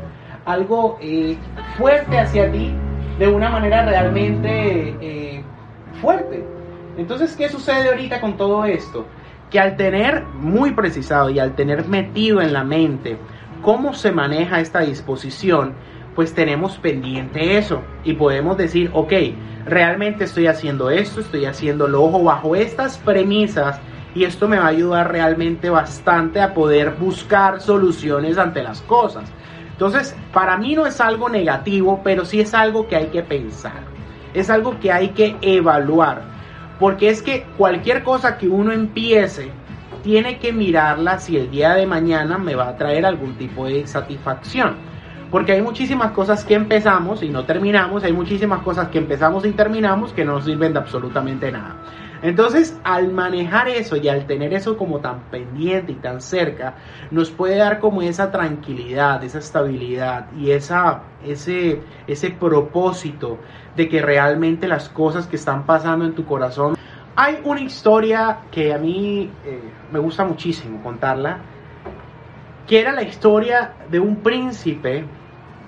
algo 0.46 0.98
eh, 1.02 1.38
fuerte 1.78 2.20
hacia 2.20 2.52
ti 2.52 2.74
de 3.18 3.28
una 3.28 3.50
manera 3.50 3.86
realmente 3.86 4.96
eh, 5.02 5.44
fuerte. 6.02 6.44
Entonces, 6.98 7.36
¿qué 7.36 7.50
sucede 7.50 7.90
ahorita 7.90 8.22
con 8.22 8.38
todo 8.38 8.66
esto? 8.66 9.06
Que 9.50 9.60
al 9.60 9.76
tener 9.76 10.24
muy 10.36 10.72
precisado 10.72 11.30
y 11.30 11.40
al 11.40 11.56
tener 11.56 11.88
metido 11.88 12.42
en 12.42 12.54
la 12.54 12.64
mente 12.64 13.18
cómo 13.62 13.94
se 13.94 14.12
maneja 14.12 14.60
esta 14.60 14.82
disposición, 14.82 15.74
pues 16.16 16.34
tenemos 16.34 16.78
pendiente 16.78 17.58
eso 17.58 17.82
y 18.04 18.14
podemos 18.14 18.58
decir, 18.58 18.90
ok, 18.94 19.14
realmente 19.66 20.26
estoy 20.26 20.48
haciendo 20.48 20.90
esto, 20.90 21.22
estoy 21.22 21.46
haciendo 21.46 21.88
lo 21.88 22.04
ojo 22.04 22.24
bajo 22.24 22.56
estas 22.56 22.98
premisas 22.98 23.80
y 24.16 24.26
esto 24.26 24.48
me 24.48 24.58
va 24.58 24.66
a 24.66 24.70
ayudar 24.70 25.12
realmente 25.12 25.70
bastante 25.70 26.40
a 26.40 26.54
poder 26.54 26.92
buscar 26.92 27.62
soluciones 27.62 28.38
ante 28.38 28.62
las 28.62 28.82
cosas. 28.82 29.32
Entonces, 29.72 30.16
para 30.32 30.58
mí 30.58 30.76
no 30.76 30.86
es 30.86 31.02
algo 31.02 31.30
negativo, 31.30 32.02
pero 32.04 32.26
sí 32.26 32.40
es 32.40 32.54
algo 32.54 32.88
que 32.88 32.96
hay 32.96 33.08
que 33.08 33.24
pensar, 33.24 33.82
es 34.34 34.50
algo 34.50 34.80
que 34.80 34.92
hay 34.92 35.10
que 35.10 35.36
evaluar, 35.42 36.22
porque 36.80 37.10
es 37.10 37.24
que 37.24 37.46
cualquier 37.58 38.04
cosa 38.04 38.38
que 38.38 38.48
uno 38.48 38.72
empiece, 38.72 39.52
tiene 40.04 40.38
que 40.38 40.52
mirarla 40.52 41.18
si 41.18 41.38
el 41.38 41.50
día 41.50 41.74
de 41.74 41.88
mañana 41.88 42.38
me 42.38 42.56
va 42.56 42.68
a 42.68 42.78
traer 42.78 43.06
algún 43.06 43.36
tipo 43.36 43.66
de 43.66 43.88
satisfacción. 43.88 44.76
Porque 45.34 45.54
hay 45.54 45.64
muchísimas 45.64 46.12
cosas 46.12 46.46
que 46.46 46.54
empezamos 46.54 47.24
y 47.24 47.30
no 47.30 47.44
terminamos, 47.44 48.04
hay 48.04 48.14
muchísimas 48.14 48.62
cosas 48.62 48.90
que 48.90 49.00
empezamos 49.00 49.44
y 49.48 49.52
terminamos 49.52 50.14
que 50.14 50.24
no 50.24 50.34
nos 50.34 50.46
sirven 50.46 50.74
de 50.74 50.78
absolutamente 50.78 51.52
nada. 51.52 51.78
Entonces, 52.22 52.80
al 52.84 53.12
manejar 53.12 53.68
eso 53.68 53.96
y 53.98 54.08
al 54.10 54.28
tener 54.28 54.54
eso 54.54 54.78
como 54.78 55.00
tan 55.00 55.22
pendiente 55.32 55.92
y 55.92 55.96
tan 55.96 56.22
cerca, 56.22 56.76
nos 57.10 57.32
puede 57.32 57.56
dar 57.56 57.80
como 57.80 58.04
esa 58.04 58.32
tranquilidad, 58.32 59.24
esa 59.24 59.40
estabilidad 59.40 60.32
y 60.38 60.52
esa, 60.52 61.02
ese, 61.26 61.82
ese 62.06 62.30
propósito 62.30 63.40
de 63.76 63.90
que 63.90 64.04
realmente 64.04 64.68
las 64.68 64.88
cosas 64.88 65.26
que 65.26 65.38
están 65.38 65.66
pasando 65.66 66.06
en 66.06 66.14
tu 66.14 66.26
corazón. 66.26 66.76
Hay 67.16 67.40
una 67.44 67.62
historia 67.62 68.38
que 68.52 68.72
a 68.72 68.78
mí 68.78 69.32
eh, 69.44 69.62
me 69.92 69.98
gusta 69.98 70.26
muchísimo 70.26 70.84
contarla, 70.84 71.40
que 72.68 72.80
era 72.80 72.92
la 72.92 73.02
historia 73.02 73.74
de 73.90 74.00
un 74.00 74.18
príncipe 74.18 75.06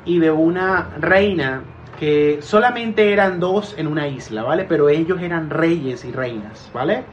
y 0.05 0.19
de 0.19 0.31
una 0.31 0.89
reina 0.99 1.63
que 1.99 2.39
solamente 2.41 3.11
eran 3.11 3.39
dos 3.39 3.73
en 3.77 3.87
una 3.87 4.07
isla, 4.07 4.43
¿vale? 4.43 4.65
Pero 4.67 4.89
ellos 4.89 5.21
eran 5.21 5.49
reyes 5.49 6.05
y 6.05 6.11
reinas, 6.11 6.69
¿vale? 6.73 7.03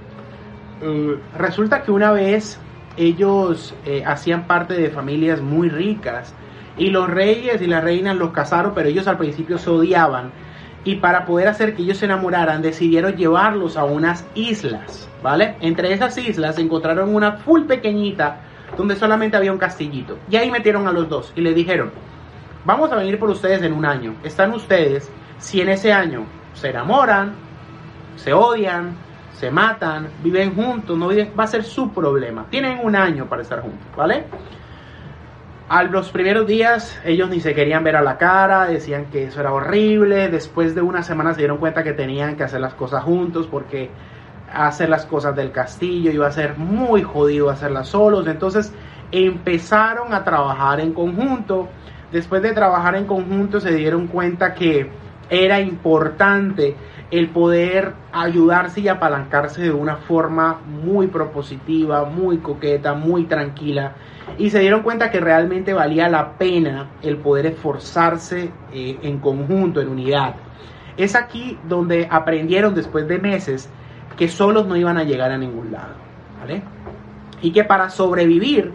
Eh, 0.82 1.18
resulta 1.38 1.82
que 1.82 1.92
una 1.92 2.12
vez 2.12 2.58
ellos 2.96 3.74
eh, 3.86 4.02
hacían 4.04 4.46
parte 4.46 4.74
de 4.74 4.90
familias 4.90 5.40
muy 5.40 5.68
ricas 5.68 6.34
y 6.76 6.90
los 6.90 7.08
reyes 7.08 7.62
y 7.62 7.66
las 7.66 7.84
reinas 7.84 8.16
los 8.16 8.32
casaron, 8.32 8.72
pero 8.74 8.88
ellos 8.88 9.06
al 9.06 9.18
principio 9.18 9.58
se 9.58 9.70
odiaban 9.70 10.32
y 10.84 10.96
para 10.96 11.24
poder 11.24 11.48
hacer 11.48 11.74
que 11.76 11.82
ellos 11.82 11.98
se 11.98 12.06
enamoraran 12.06 12.60
decidieron 12.60 13.16
llevarlos 13.16 13.76
a 13.76 13.84
unas 13.84 14.24
islas, 14.34 15.08
¿vale? 15.22 15.54
Entre 15.60 15.92
esas 15.92 16.18
islas 16.18 16.58
encontraron 16.58 17.14
una 17.14 17.32
full 17.32 17.62
pequeñita 17.62 18.40
donde 18.76 18.96
solamente 18.96 19.36
había 19.36 19.52
un 19.52 19.58
castillito 19.58 20.18
y 20.28 20.36
ahí 20.36 20.50
metieron 20.50 20.88
a 20.88 20.92
los 20.92 21.08
dos 21.08 21.32
y 21.36 21.40
le 21.42 21.54
dijeron, 21.54 21.92
Vamos 22.64 22.92
a 22.92 22.96
venir 22.96 23.18
por 23.18 23.28
ustedes 23.28 23.60
en 23.62 23.72
un 23.72 23.84
año. 23.84 24.14
Están 24.22 24.52
ustedes, 24.52 25.10
si 25.38 25.60
en 25.60 25.68
ese 25.68 25.92
año 25.92 26.26
se 26.54 26.70
enamoran, 26.70 27.34
se 28.14 28.32
odian, 28.32 28.96
se 29.32 29.50
matan, 29.50 30.08
viven 30.22 30.54
juntos, 30.54 30.96
no 30.96 31.08
va 31.08 31.44
a 31.44 31.46
ser 31.48 31.64
su 31.64 31.90
problema. 31.90 32.46
Tienen 32.50 32.78
un 32.80 32.94
año 32.94 33.26
para 33.26 33.42
estar 33.42 33.60
juntos, 33.62 33.84
¿vale? 33.96 34.26
A 35.68 35.82
los 35.82 36.12
primeros 36.12 36.46
días 36.46 37.00
ellos 37.04 37.28
ni 37.30 37.40
se 37.40 37.52
querían 37.52 37.82
ver 37.82 37.96
a 37.96 38.02
la 38.02 38.16
cara, 38.16 38.66
decían 38.66 39.06
que 39.06 39.24
eso 39.24 39.40
era 39.40 39.52
horrible. 39.52 40.28
Después 40.28 40.76
de 40.76 40.82
una 40.82 41.02
semana 41.02 41.34
se 41.34 41.40
dieron 41.40 41.58
cuenta 41.58 41.82
que 41.82 41.94
tenían 41.94 42.36
que 42.36 42.44
hacer 42.44 42.60
las 42.60 42.74
cosas 42.74 43.02
juntos 43.02 43.48
porque 43.50 43.90
hacer 44.52 44.88
las 44.88 45.06
cosas 45.06 45.34
del 45.34 45.50
castillo 45.50 46.12
iba 46.12 46.28
a 46.28 46.32
ser 46.32 46.56
muy 46.58 47.02
jodido 47.02 47.50
hacerlas 47.50 47.88
solos. 47.88 48.24
Entonces 48.28 48.72
empezaron 49.10 50.14
a 50.14 50.22
trabajar 50.22 50.78
en 50.78 50.92
conjunto 50.92 51.68
después 52.12 52.42
de 52.42 52.52
trabajar 52.52 52.94
en 52.94 53.06
conjunto 53.06 53.60
se 53.60 53.74
dieron 53.74 54.06
cuenta 54.06 54.54
que 54.54 54.90
era 55.30 55.60
importante 55.60 56.76
el 57.10 57.28
poder 57.28 57.92
ayudarse 58.12 58.80
y 58.80 58.88
apalancarse 58.88 59.62
de 59.62 59.72
una 59.72 59.96
forma 59.96 60.60
muy 60.66 61.08
propositiva, 61.08 62.04
muy 62.04 62.38
coqueta, 62.38 62.94
muy 62.94 63.24
tranquila. 63.24 63.94
Y 64.38 64.50
se 64.50 64.60
dieron 64.60 64.82
cuenta 64.82 65.10
que 65.10 65.20
realmente 65.20 65.74
valía 65.74 66.08
la 66.08 66.32
pena 66.38 66.90
el 67.02 67.18
poder 67.18 67.46
esforzarse 67.46 68.50
eh, 68.72 68.98
en 69.02 69.18
conjunto, 69.18 69.80
en 69.80 69.88
unidad. 69.88 70.36
Es 70.96 71.14
aquí 71.14 71.58
donde 71.68 72.08
aprendieron 72.10 72.74
después 72.74 73.06
de 73.08 73.18
meses 73.18 73.68
que 74.16 74.28
solos 74.28 74.66
no 74.66 74.76
iban 74.76 74.96
a 74.96 75.04
llegar 75.04 75.32
a 75.32 75.38
ningún 75.38 75.72
lado. 75.72 75.94
¿vale? 76.40 76.62
Y 77.40 77.52
que 77.52 77.64
para 77.64 77.90
sobrevivir 77.90 78.72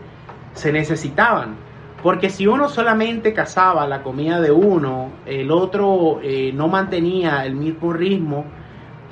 se 0.53 0.71
necesitaban 0.71 1.66
porque 2.03 2.29
si 2.29 2.45
uno 2.45 2.69
solamente 2.69 3.33
cazaba 3.33 3.87
la 3.87 4.03
comida 4.03 4.39
de 4.39 4.51
uno, 4.51 5.11
el 5.25 5.51
otro 5.51 6.19
eh, 6.21 6.51
no 6.53 6.67
mantenía 6.67 7.43
el 7.45 7.55
mismo 7.55 7.91
ritmo, 7.91 8.45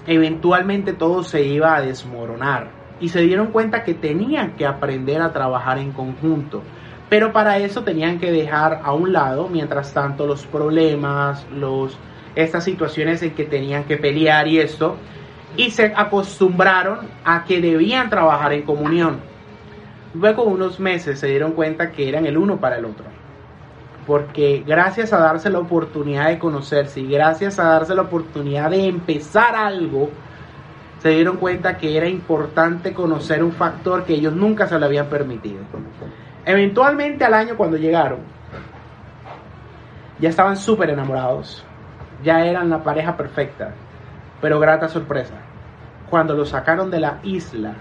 eventualmente 0.05 0.93
todo 0.93 1.23
se 1.23 1.43
iba 1.43 1.75
a 1.75 1.81
desmoronar. 1.81 2.69
Y 2.99 3.09
se 3.09 3.21
dieron 3.21 3.47
cuenta 3.47 3.83
que 3.83 3.93
tenían 3.93 4.51
que 4.51 4.65
aprender 4.65 5.21
a 5.21 5.33
trabajar 5.33 5.79
en 5.79 5.91
conjunto. 5.91 6.61
Pero 7.09 7.33
para 7.33 7.57
eso 7.57 7.83
tenían 7.83 8.19
que 8.19 8.31
dejar 8.31 8.81
a 8.83 8.93
un 8.93 9.11
lado, 9.11 9.47
mientras 9.49 9.93
tanto, 9.93 10.25
los 10.25 10.45
problemas, 10.45 11.45
los, 11.51 11.97
estas 12.35 12.63
situaciones 12.63 13.21
en 13.23 13.31
que 13.31 13.45
tenían 13.45 13.83
que 13.83 13.97
pelear 13.97 14.47
y 14.47 14.59
esto. 14.59 14.97
y 15.57 15.71
se 15.71 15.93
acostumbraron 15.95 17.07
a 17.23 17.45
que 17.45 17.61
debían 17.61 18.09
trabajar 18.09 18.53
en 18.53 18.63
comunión. 18.63 19.34
Luego 20.15 20.43
unos 20.43 20.79
meses 20.79 21.19
se 21.19 21.27
dieron 21.27 21.51
cuenta 21.51 21.91
que 21.91 22.07
eran 22.07 22.25
el 22.25 22.37
uno 22.37 22.57
para 22.57 22.77
el 22.77 22.85
otro. 22.85 23.05
Porque 24.07 24.63
gracias 24.65 25.11
a 25.11 25.19
darse 25.19 25.49
la 25.49 25.59
oportunidad 25.59 26.27
de 26.27 26.39
conocerse 26.39 27.01
y 27.01 27.07
gracias 27.11 27.59
a 27.59 27.65
darse 27.65 27.95
la 27.95 28.03
oportunidad 28.03 28.69
de 28.69 28.85
empezar 28.85 29.55
algo, 29.55 30.09
se 30.99 31.09
dieron 31.09 31.37
cuenta 31.37 31.77
que 31.77 31.97
era 31.97 32.07
importante 32.07 32.93
conocer 32.93 33.43
un 33.43 33.51
factor 33.51 34.05
que 34.05 34.13
ellos 34.13 34.33
nunca 34.33 34.67
se 34.67 34.79
lo 34.79 34.85
habían 34.85 35.07
permitido. 35.07 35.59
Eventualmente 36.45 37.25
al 37.25 37.33
año 37.33 37.57
cuando 37.57 37.75
llegaron, 37.75 38.19
ya 40.19 40.29
estaban 40.29 40.55
súper 40.55 40.91
enamorados, 40.91 41.65
ya 42.23 42.45
eran 42.45 42.69
la 42.69 42.83
pareja 42.83 43.17
perfecta, 43.17 43.73
pero 44.39 44.59
grata 44.59 44.87
sorpresa, 44.87 45.33
cuando 46.09 46.35
los 46.35 46.49
sacaron 46.49 46.89
de 46.89 46.99
la 47.01 47.19
isla 47.23 47.73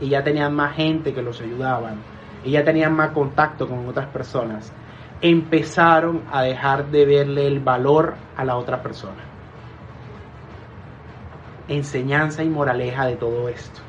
y 0.00 0.08
ya 0.08 0.22
tenían 0.22 0.54
más 0.54 0.74
gente 0.74 1.12
que 1.12 1.22
los 1.22 1.40
ayudaban 1.40 1.96
y 2.44 2.52
ya 2.52 2.64
tenían 2.64 2.94
más 2.94 3.10
contacto 3.10 3.68
con 3.68 3.86
otras 3.88 4.06
personas, 4.06 4.72
empezaron 5.20 6.22
a 6.30 6.42
dejar 6.42 6.86
de 6.90 7.04
verle 7.04 7.46
el 7.46 7.60
valor 7.60 8.14
a 8.36 8.44
la 8.44 8.56
otra 8.56 8.82
persona. 8.82 9.22
Enseñanza 11.66 12.44
y 12.44 12.48
moraleja 12.48 13.06
de 13.06 13.16
todo 13.16 13.48
esto. 13.48 13.80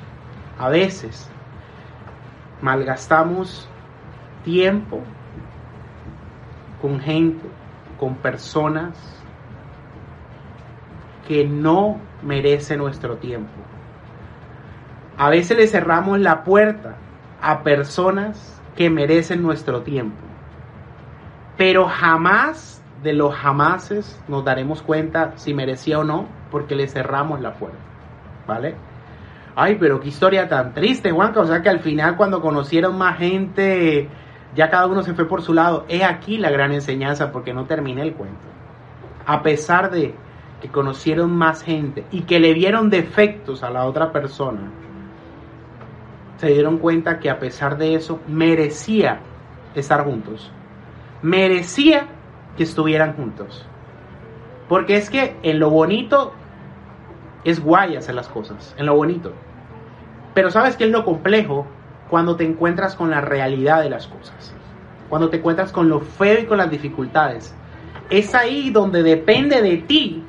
A 0.58 0.70
veces 0.70 1.30
malgastamos 2.62 3.70
tiempo 4.44 5.02
con 6.82 7.00
gente, 7.00 7.48
con 8.00 8.16
personas 8.16 8.98
que 11.28 11.46
no 11.46 11.98
merecen 12.24 12.80
nuestro 12.80 13.18
tiempo. 13.18 13.52
A 15.20 15.30
veces 15.30 15.58
le 15.58 15.68
cerramos 15.68 16.18
la 16.18 16.46
puerta 16.46 16.96
a 17.42 17.62
personas 17.62 18.62
que 18.78 18.90
merecen 18.90 19.44
nuestro 19.44 19.82
tiempo. 19.82 20.16
Pero 21.58 21.88
jamás 21.88 22.82
de 23.04 23.12
los 23.12 23.36
jamases 23.36 24.18
nos 24.30 24.46
daremos 24.46 24.82
cuenta 24.82 25.34
si 25.36 25.54
merecía 25.54 26.00
o 26.00 26.06
no 26.06 26.26
porque 26.50 26.74
le 26.74 26.88
cerramos 26.88 27.42
la 27.42 27.56
puerta. 27.56 27.78
¿Vale? 28.48 28.76
Ay, 29.58 29.76
pero 29.78 30.00
qué 30.00 30.08
historia 30.08 30.48
tan 30.48 30.74
triste, 30.74 31.12
Juanca. 31.12 31.42
O 31.42 31.46
sea 31.46 31.62
que 31.62 31.68
al 31.68 31.82
final 31.82 32.16
cuando 32.16 32.42
conocieron 32.42 32.98
más 32.98 33.18
gente, 33.18 34.08
ya 34.56 34.70
cada 34.70 34.88
uno 34.88 35.04
se 35.04 35.14
fue 35.14 35.28
por 35.28 35.42
su 35.42 35.54
lado. 35.54 35.84
Es 35.90 36.02
aquí 36.02 36.38
la 36.38 36.50
gran 36.50 36.72
enseñanza 36.72 37.34
porque 37.34 37.54
no 37.54 37.66
terminé 37.66 38.04
el 38.04 38.14
cuento. 38.14 38.40
A 39.26 39.44
pesar 39.44 39.92
de 39.92 40.16
que 40.62 40.70
conocieron 40.70 41.32
más 41.32 41.62
gente 41.62 42.06
y 42.10 42.22
que 42.22 42.40
le 42.40 42.54
vieron 42.54 42.90
defectos 42.90 43.64
a 43.64 43.70
la 43.70 43.84
otra 43.84 44.14
persona, 44.14 44.62
se 46.40 46.48
dieron 46.48 46.78
cuenta 46.78 47.20
que 47.20 47.30
a 47.30 47.38
pesar 47.38 47.78
de 47.78 47.96
eso 47.96 48.22
merecía 48.28 49.20
estar 49.76 50.06
juntos. 50.06 50.50
Merecía 51.22 52.08
que 52.56 52.64
estuvieran 52.64 53.14
juntos. 53.14 53.66
Porque 54.70 54.96
es 54.96 55.10
que 55.10 55.36
en 55.44 55.60
lo 55.60 55.70
bonito 55.70 56.34
es 57.44 57.62
guay 57.62 57.98
hacer 57.98 58.16
las 58.16 58.30
cosas, 58.30 58.74
en 58.78 58.86
lo 58.86 58.96
bonito. 58.96 59.34
Pero 60.34 60.50
sabes 60.50 60.78
que 60.78 60.86
es 60.86 60.92
lo 60.92 61.04
complejo 61.04 61.68
cuando 62.10 62.38
te 62.38 62.46
encuentras 62.46 62.96
con 62.96 63.10
la 63.10 63.20
realidad 63.20 63.82
de 63.82 63.90
las 63.90 64.08
cosas. 64.08 64.54
Cuando 65.10 65.30
te 65.30 65.38
encuentras 65.38 65.74
con 65.74 65.90
lo 65.90 66.00
feo 66.00 66.40
y 66.40 66.46
con 66.46 66.58
las 66.58 66.72
dificultades. 66.72 67.54
Es 68.10 68.34
ahí 68.34 68.70
donde 68.70 69.04
depende 69.04 69.62
de 69.62 69.78
ti 69.78 70.24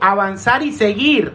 avanzar 0.00 0.62
y 0.64 0.72
seguir. 0.72 1.32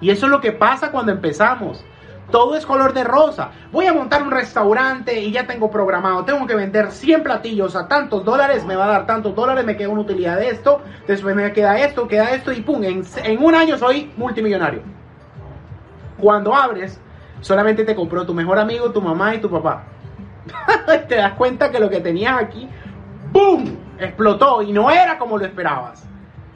Y 0.00 0.10
eso 0.10 0.26
es 0.26 0.32
lo 0.32 0.40
que 0.40 0.52
pasa 0.52 0.90
cuando 0.90 1.12
empezamos. 1.12 1.84
Todo 2.30 2.56
es 2.56 2.66
color 2.66 2.92
de 2.92 3.04
rosa. 3.04 3.52
Voy 3.72 3.86
a 3.86 3.94
montar 3.94 4.22
un 4.22 4.30
restaurante 4.30 5.18
y 5.18 5.32
ya 5.32 5.46
tengo 5.46 5.70
programado. 5.70 6.24
Tengo 6.24 6.46
que 6.46 6.54
vender 6.54 6.92
100 6.92 7.22
platillos 7.22 7.74
a 7.74 7.88
tantos 7.88 8.22
dólares. 8.24 8.66
Me 8.66 8.76
va 8.76 8.84
a 8.84 8.88
dar 8.88 9.06
tantos 9.06 9.34
dólares. 9.34 9.64
Me 9.64 9.76
queda 9.76 9.88
una 9.88 10.02
utilidad 10.02 10.36
de 10.36 10.50
esto. 10.50 10.82
Después 11.06 11.34
me 11.34 11.50
queda 11.52 11.78
esto, 11.78 12.06
queda 12.06 12.30
esto 12.32 12.52
y 12.52 12.60
pum. 12.60 12.84
En, 12.84 13.02
en 13.24 13.42
un 13.42 13.54
año 13.54 13.78
soy 13.78 14.12
multimillonario. 14.16 14.82
Cuando 16.18 16.54
abres, 16.54 17.00
solamente 17.40 17.84
te 17.84 17.94
compró 17.94 18.26
tu 18.26 18.34
mejor 18.34 18.58
amigo, 18.58 18.90
tu 18.90 19.00
mamá 19.00 19.34
y 19.34 19.40
tu 19.40 19.50
papá. 19.50 19.84
te 21.08 21.14
das 21.14 21.32
cuenta 21.32 21.70
que 21.70 21.80
lo 21.80 21.88
que 21.88 22.00
tenías 22.00 22.38
aquí, 22.38 22.68
¡boom! 23.32 23.78
Explotó 23.98 24.62
y 24.62 24.72
no 24.72 24.90
era 24.90 25.18
como 25.18 25.38
lo 25.38 25.46
esperabas. 25.46 26.06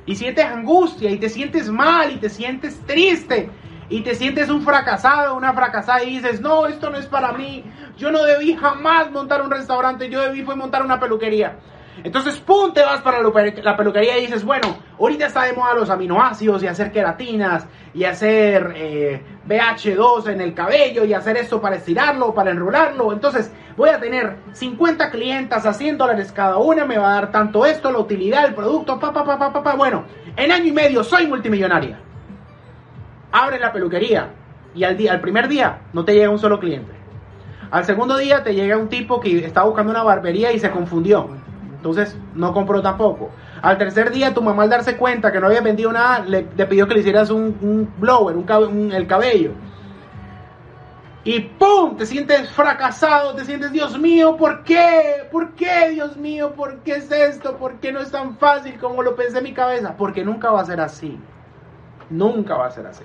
Y 0.05 0.17
sientes 0.17 0.45
angustia 0.45 1.11
y 1.11 1.17
te 1.17 1.29
sientes 1.29 1.71
mal 1.71 2.11
y 2.11 2.17
te 2.17 2.29
sientes 2.29 2.79
triste 2.87 3.49
y 3.93 4.01
te 4.01 4.15
sientes 4.15 4.49
un 4.49 4.63
fracasado, 4.63 5.37
una 5.37 5.53
fracasada 5.53 6.03
y 6.03 6.17
dices, 6.17 6.41
no, 6.41 6.67
esto 6.67 6.89
no 6.89 6.97
es 6.97 7.05
para 7.05 7.33
mí, 7.33 7.63
yo 7.99 8.11
no 8.11 8.23
debí 8.25 8.57
jamás 8.57 9.11
montar 9.11 9.43
un 9.43 9.51
restaurante, 9.51 10.09
yo 10.09 10.23
debí 10.23 10.43
fue 10.45 10.57
montar 10.57 10.83
una 10.83 10.99
peluquería. 10.99 11.59
Entonces, 12.03 12.39
pum, 12.39 12.73
te 12.73 12.81
vas 12.81 13.03
para 13.03 13.21
la 13.21 13.77
peluquería 13.77 14.17
y 14.17 14.23
dices, 14.23 14.45
bueno, 14.47 14.79
ahorita 14.99 15.27
está 15.27 15.43
de 15.43 15.53
moda 15.53 15.75
los 15.75 15.91
aminoácidos 15.91 16.63
y 16.63 16.69
hacer 16.69 16.91
queratinas 16.91 17.67
y 17.93 18.05
hacer 18.05 18.73
eh, 18.75 19.23
BH2 19.47 20.29
en 20.29 20.41
el 20.41 20.55
cabello 20.55 21.05
y 21.05 21.13
hacer 21.13 21.37
esto 21.37 21.61
para 21.61 21.77
estirarlo, 21.77 22.33
para 22.33 22.51
enrolarlo. 22.51 23.13
Entonces, 23.13 23.53
voy 23.77 23.91
a 23.91 24.01
tener 24.01 24.39
50 24.53 25.11
clientas 25.11 25.67
a 25.67 25.75
100 25.75 25.99
dólares 25.99 26.33
cada 26.33 26.57
una, 26.57 26.87
me 26.87 26.97
va 26.97 27.11
a 27.11 27.15
dar 27.17 27.31
tanto 27.31 27.67
esto, 27.67 27.93
la 27.93 27.99
utilidad, 27.99 28.47
el 28.47 28.55
producto, 28.55 28.99
pa, 28.99 29.13
pa, 29.13 29.23
pa, 29.23 29.39
pa, 29.39 29.53
pa, 29.53 29.63
pa. 29.63 29.75
Bueno, 29.75 30.07
en 30.35 30.51
año 30.51 30.69
y 30.69 30.73
medio 30.73 31.05
soy 31.05 31.27
multimillonaria. 31.27 32.01
Abre 33.33 33.59
la 33.59 33.73
peluquería 33.73 34.29
y 34.75 34.85
al, 34.85 34.97
día, 34.97 35.13
al 35.13 35.21
primer 35.21 35.49
día 35.49 35.81
no 35.93 36.05
te 36.05 36.15
llega 36.15 36.31
un 36.31 36.39
solo 36.39 36.61
cliente. 36.61 36.93
Al 37.71 37.87
segundo 37.87 38.19
día 38.19 38.43
te 38.43 38.55
llega 38.55 38.77
un 38.77 38.89
tipo 38.89 39.19
que 39.19 39.45
está 39.45 39.63
buscando 39.63 39.91
una 39.91 40.03
barbería 40.03 40.53
y 40.53 40.59
se 40.59 40.71
confundió. 40.71 41.31
Entonces 41.75 42.17
no 42.35 42.53
compró 42.53 42.83
tampoco. 42.83 43.31
Al 43.63 43.79
tercer 43.79 44.11
día 44.11 44.35
tu 44.35 44.43
mamá 44.43 44.65
al 44.65 44.71
darse 44.71 44.97
cuenta 44.97 45.33
que 45.33 45.41
no 45.41 45.47
había 45.47 45.63
vendido 45.63 45.91
nada, 45.91 46.21
le, 46.21 46.43
pidió 46.43 46.87
que 46.87 46.95
le 46.95 47.01
hicieras 47.01 47.31
un, 47.31 47.91
blower, 47.99 48.37
un, 48.37 48.93
el 48.93 49.07
cabello. 49.07 49.53
Y 51.25 51.41
¡pum! 51.41 51.97
Te 51.97 52.05
sientes 52.05 52.51
fracasado, 52.51 53.35
te 53.35 53.45
sientes, 53.45 53.73
Dios 53.73 53.99
mío, 53.99 54.37
¿por 54.37 54.65
qué? 54.65 55.29
¿Por 55.31 55.53
qué, 55.53 55.91
Dios 55.91 56.17
mío? 56.17 56.53
¿Por 56.53 56.81
qué 56.81 56.97
es 56.97 57.11
esto? 57.11 57.57
¿Por 57.57 57.77
qué 57.77 57.93
no 57.93 58.01
es 58.01 58.11
tan 58.11 58.37
fácil 58.37 58.79
como 58.79 59.03
lo 59.03 59.15
pensé 59.15 59.39
en 59.39 59.45
mi 59.45 59.55
cabeza? 59.55 59.95
Porque 59.97 60.25
nunca 60.25 60.51
va 60.51 60.61
a 60.61 60.67
ser 60.67 60.81
así. 60.81 61.19
Nunca 62.11 62.57
va 62.57 62.67
a 62.67 62.71
ser 62.71 62.87
así. 62.87 63.05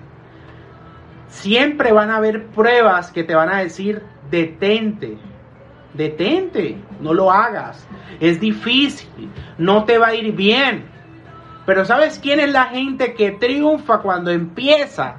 Siempre 1.28 1.92
van 1.92 2.10
a 2.10 2.18
haber 2.18 2.48
pruebas 2.48 3.12
que 3.12 3.24
te 3.24 3.36
van 3.36 3.50
a 3.50 3.60
decir, 3.60 4.02
detente, 4.32 5.18
detente, 5.94 6.78
no 7.02 7.14
lo 7.14 7.32
hagas. 7.32 7.86
Es 8.20 8.40
difícil, 8.40 9.30
no 9.58 9.84
te 9.84 9.98
va 9.98 10.08
a 10.08 10.16
ir 10.16 10.34
bien. 10.34 10.86
Pero 11.66 11.84
¿sabes 11.84 12.20
quién 12.20 12.40
es 12.40 12.52
la 12.52 12.66
gente 12.66 13.14
que 13.14 13.32
triunfa 13.32 14.00
cuando 14.00 14.32
empieza? 14.32 15.18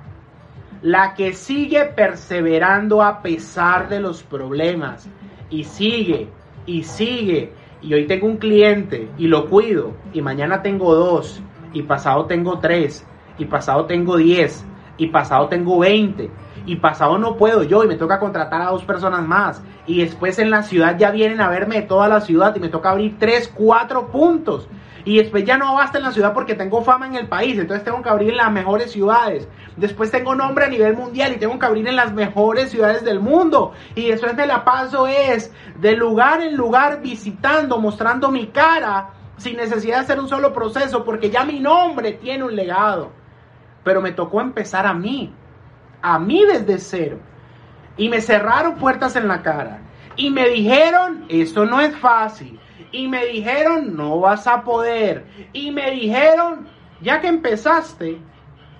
La 0.81 1.12
que 1.14 1.35
sigue 1.35 1.85
perseverando 1.85 3.03
a 3.03 3.21
pesar 3.21 3.88
de 3.90 4.01
los 4.01 4.23
problemas. 4.23 5.09
Y 5.51 5.64
sigue, 5.64 6.29
y 6.64 6.85
sigue. 6.85 7.53
Y 7.83 7.92
hoy 7.92 8.07
tengo 8.07 8.27
un 8.27 8.38
cliente 8.38 9.11
y 9.18 9.27
lo 9.27 9.51
cuido. 9.51 9.94
Y 10.14 10.23
mañana 10.23 10.62
tengo 10.62 10.94
dos. 10.94 11.42
Y 11.75 11.83
pasado 11.83 12.25
tengo 12.25 12.61
tres. 12.61 13.07
Y 13.37 13.44
pasado 13.44 13.85
tengo 13.85 14.16
diez 14.16 14.64
y 14.98 15.06
pasado 15.06 15.48
tengo 15.48 15.78
20 15.78 16.30
y 16.66 16.76
pasado 16.76 17.16
no 17.16 17.37
puedo 17.37 17.62
yo 17.62 17.82
y 17.84 17.88
me 17.88 17.96
toca 17.96 18.20
contratar 18.20 18.61
a 18.61 18.70
dos 18.70 18.84
personas 18.84 19.26
más 19.26 19.62
y 19.87 20.00
después 20.00 20.38
en 20.38 20.50
la 20.50 20.62
ciudad 20.62 20.98
ya 20.98 21.11
vienen 21.11 21.40
a 21.40 21.48
verme 21.48 21.76
de 21.76 21.82
toda 21.82 22.08
la 22.08 22.20
ciudad 22.20 22.54
y 22.54 22.61
me 22.61 22.68
toca 22.68 22.90
abrir 22.90 23.16
3, 23.18 23.52
4 23.54 24.08
puntos 24.08 24.68
y 25.04 25.16
después 25.16 25.44
ya 25.44 25.56
no 25.56 25.74
basta 25.74 25.96
en 25.96 26.04
la 26.04 26.12
ciudad 26.12 26.34
porque 26.34 26.54
tengo 26.54 26.82
fama 26.82 27.06
en 27.06 27.14
el 27.14 27.28
país, 27.28 27.58
entonces 27.58 27.82
tengo 27.82 28.02
que 28.02 28.11
abrir 28.11 28.28
en 28.28 28.37
las 28.37 28.52
mejores 28.52 28.92
ciudades. 28.92 29.48
Después 29.76 30.11
tengo 30.11 30.34
nombre 30.34 30.66
a 30.66 30.68
nivel 30.68 30.96
mundial 30.96 31.32
y 31.32 31.38
tengo 31.38 31.58
que 31.58 31.64
abrir 31.64 31.88
en 31.88 31.96
las 31.96 32.12
mejores 32.12 32.70
ciudades 32.70 33.02
del 33.04 33.18
mundo. 33.18 33.72
Y 33.94 34.08
después 34.08 34.37
me 34.37 34.46
la 34.46 34.64
paso 34.64 35.06
es 35.06 35.50
de 35.78 35.96
lugar 35.96 36.42
en 36.42 36.56
lugar 36.56 37.00
visitando, 37.00 37.78
mostrando 37.78 38.30
mi 38.30 38.48
cara 38.48 39.11
sin 39.38 39.56
necesidad 39.56 39.96
de 39.96 40.02
hacer 40.02 40.20
un 40.20 40.28
solo 40.28 40.52
proceso 40.52 41.04
porque 41.04 41.30
ya 41.30 41.44
mi 41.44 41.58
nombre 41.58 42.12
tiene 42.12 42.44
un 42.44 42.54
legado 42.54 43.12
pero 43.88 44.03
me 44.03 44.12
tocó 44.12 44.42
empezar 44.42 44.87
a 44.87 44.92
mí, 44.92 45.33
a 46.03 46.18
mí 46.18 46.44
desde 46.44 46.77
cero. 46.77 47.18
Y 47.96 48.11
me 48.11 48.20
cerraron 48.20 48.74
puertas 48.74 49.16
en 49.16 49.27
la 49.27 49.40
cara. 49.40 49.79
Y 50.14 50.29
me 50.29 50.46
dijeron, 50.51 51.24
eso 51.31 51.64
no 51.64 51.81
es 51.81 51.96
fácil. 51.96 52.61
Y 52.92 53.09
me 53.09 53.24
dijeron, 53.24 53.96
no 53.96 54.20
vas 54.20 54.46
a 54.46 54.62
poder. 54.62 55.24
Y 55.55 55.70
me 55.70 55.90
dijeron, 55.92 56.68
ya 57.01 57.22
que 57.22 57.29
empezaste, 57.29 58.20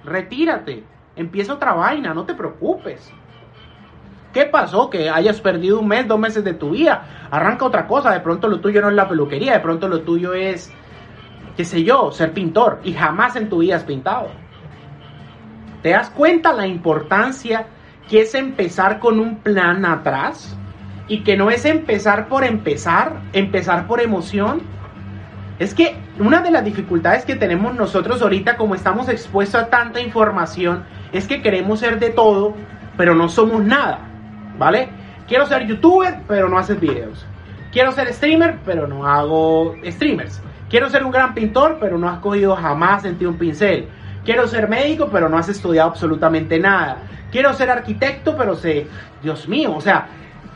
retírate. 0.05 0.85
Empieza 1.17 1.55
otra 1.55 1.73
vaina, 1.73 2.13
no 2.13 2.27
te 2.27 2.35
preocupes. 2.35 3.11
¿Qué 4.35 4.45
pasó? 4.45 4.91
Que 4.91 5.09
hayas 5.09 5.41
perdido 5.41 5.81
un 5.81 5.89
mes, 5.89 6.07
dos 6.07 6.19
meses 6.19 6.45
de 6.45 6.53
tu 6.53 6.73
vida. 6.73 7.29
Arranca 7.31 7.65
otra 7.65 7.87
cosa. 7.87 8.13
De 8.13 8.21
pronto 8.21 8.47
lo 8.47 8.61
tuyo 8.61 8.83
no 8.83 8.91
es 8.91 8.95
la 8.95 9.09
peluquería. 9.09 9.55
De 9.55 9.61
pronto 9.61 9.89
lo 9.89 10.03
tuyo 10.03 10.35
es, 10.35 10.71
qué 11.57 11.65
sé 11.65 11.83
yo, 11.83 12.13
ser 12.13 12.35
pintor. 12.35 12.81
Y 12.85 12.93
jamás 12.93 13.37
en 13.37 13.49
tu 13.49 13.61
vida 13.61 13.77
has 13.77 13.85
pintado. 13.85 14.47
¿Te 15.83 15.91
das 15.91 16.11
cuenta 16.11 16.53
la 16.53 16.67
importancia 16.67 17.67
que 18.09 18.23
es 18.23 18.35
empezar 18.35 18.99
con 18.99 19.21
un 19.21 19.37
plan 19.37 19.85
atrás? 19.85 20.57
Y 21.07 21.21
que 21.21 21.37
no 21.37 21.51
es 21.51 21.65
empezar 21.65 22.29
por 22.29 22.45
empezar, 22.45 23.21
empezar 23.33 23.87
por 23.87 24.01
emoción. 24.01 24.61
Es 25.59 25.75
que 25.75 25.97
una 26.19 26.43
de 26.43 26.51
las 26.51 26.65
dificultades 26.65 27.25
que 27.25 27.37
tenemos 27.37 27.75
nosotros 27.75 28.21
ahorita, 28.21 28.57
como 28.57 28.75
estamos 28.75 29.09
expuestos 29.09 29.63
a 29.63 29.71
tanta 29.71 30.01
información, 30.01 30.85
es 31.13 31.27
que 31.27 31.41
queremos 31.43 31.81
ser 31.81 31.99
de 31.99 32.11
todo, 32.11 32.55
pero 32.97 33.15
no 33.15 33.29
somos 33.29 33.65
nada, 33.65 34.01
¿vale? 34.59 34.89
Quiero 35.27 35.47
ser 35.47 35.67
youtuber, 35.67 36.21
pero 36.29 36.49
no 36.49 36.59
haces 36.59 36.79
videos. 36.79 37.27
Quiero 37.73 37.93
ser 37.93 38.13
streamer, 38.13 38.59
pero 38.65 38.87
no 38.87 39.07
hago 39.07 39.75
streamers. 39.85 40.43
Quiero 40.69 40.91
ser 40.91 41.05
un 41.05 41.11
gran 41.11 41.35
pintor, 41.35 41.79
pero 41.81 41.99
no 41.99 42.09
has 42.09 42.19
cogido 42.19 42.55
jamás 42.57 43.05
en 43.05 43.17
ti 43.17 43.25
un 43.25 43.39
pincel. 43.39 43.89
Quiero 44.29 44.47
ser 44.47 44.69
médico, 44.69 45.09
pero 45.11 45.31
no 45.31 45.39
has 45.39 45.49
estudiado 45.49 45.89
absolutamente 45.89 46.59
nada. 46.59 46.99
Quiero 47.33 47.55
ser 47.55 47.71
arquitecto, 47.71 48.37
pero 48.37 48.57
sé, 48.57 48.87
Dios 49.23 49.49
mío, 49.49 49.75
o 49.75 49.81
sea, 49.81 50.07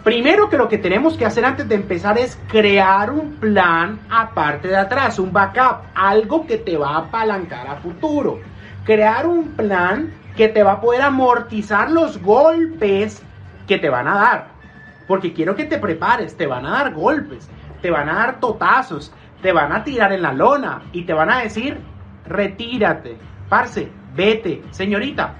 primero 0.04 0.50
que 0.50 0.58
lo 0.58 0.68
que 0.68 0.76
tenemos 0.76 1.16
que 1.16 1.24
hacer 1.24 1.42
antes 1.42 1.66
de 1.66 1.76
empezar 1.76 2.18
es 2.18 2.38
crear 2.48 3.10
un 3.10 3.36
plan 3.36 3.98
aparte 4.10 4.68
de 4.68 4.76
atrás, 4.76 5.18
un 5.18 5.32
backup, 5.32 5.86
algo 5.94 6.46
que 6.46 6.58
te 6.58 6.76
va 6.76 6.90
a 6.90 6.98
apalancar 6.98 7.66
a 7.66 7.76
futuro. 7.76 8.40
Crear 8.84 9.26
un 9.26 9.52
plan 9.52 10.12
que 10.36 10.48
te 10.48 10.62
va 10.62 10.72
a 10.72 10.80
poder 10.82 11.00
amortizar 11.00 11.90
los 11.90 12.20
golpes 12.20 13.22
que 13.66 13.78
te 13.78 13.88
van 13.88 14.06
a 14.06 14.14
dar. 14.16 14.48
Porque 15.08 15.32
quiero 15.32 15.56
que 15.56 15.64
te 15.64 15.78
prepares, 15.78 16.36
te 16.36 16.46
van 16.46 16.66
a 16.66 16.72
dar 16.72 16.92
golpes, 16.92 17.48
te 17.80 17.90
van 17.90 18.10
a 18.10 18.16
dar 18.16 18.38
totazos, 18.38 19.14
te 19.40 19.50
van 19.50 19.72
a 19.72 19.82
tirar 19.82 20.12
en 20.12 20.20
la 20.20 20.34
lona 20.34 20.82
y 20.92 21.04
te 21.04 21.14
van 21.14 21.30
a 21.30 21.38
decir, 21.38 21.78
retírate, 22.26 23.16
parce, 23.52 23.86
vete, 24.16 24.62
señorita, 24.70 25.34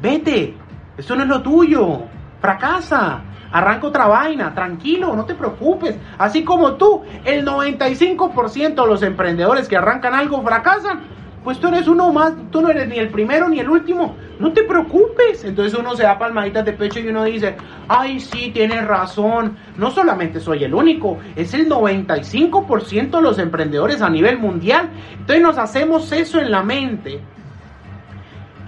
vete, 0.00 0.54
eso 0.96 1.14
no 1.14 1.24
es 1.24 1.28
lo 1.28 1.42
tuyo, 1.42 2.00
fracasa, 2.40 3.20
arranca 3.52 3.88
otra 3.88 4.06
vaina, 4.06 4.54
tranquilo, 4.54 5.14
no 5.14 5.26
te 5.26 5.34
preocupes, 5.34 5.98
así 6.16 6.44
como 6.44 6.76
tú, 6.76 7.02
el 7.26 7.44
95% 7.44 8.74
de 8.74 8.88
los 8.88 9.02
emprendedores 9.02 9.68
que 9.68 9.76
arrancan 9.76 10.14
algo 10.14 10.40
fracasan, 10.40 11.00
pues 11.44 11.60
tú 11.60 11.68
eres 11.68 11.86
uno 11.88 12.10
más, 12.10 12.32
tú 12.50 12.62
no 12.62 12.70
eres 12.70 12.88
ni 12.88 12.96
el 12.96 13.10
primero 13.10 13.50
ni 13.50 13.60
el 13.60 13.68
último, 13.68 14.16
no 14.38 14.52
te 14.54 14.62
preocupes. 14.64 15.44
Entonces 15.44 15.78
uno 15.78 15.94
se 15.94 16.02
da 16.04 16.18
palmaditas 16.18 16.64
de 16.64 16.72
pecho 16.72 17.00
y 17.00 17.08
uno 17.08 17.24
dice, 17.24 17.54
ay, 17.86 18.18
sí, 18.18 18.50
tienes 18.52 18.86
razón, 18.86 19.56
no 19.76 19.90
solamente 19.90 20.40
soy 20.40 20.64
el 20.64 20.74
único, 20.74 21.18
es 21.36 21.52
el 21.52 21.68
95% 21.68 23.10
de 23.10 23.22
los 23.22 23.38
emprendedores 23.38 24.00
a 24.00 24.08
nivel 24.08 24.38
mundial. 24.38 24.88
Entonces 25.12 25.42
nos 25.42 25.58
hacemos 25.58 26.10
eso 26.12 26.40
en 26.40 26.50
la 26.50 26.62
mente 26.62 27.20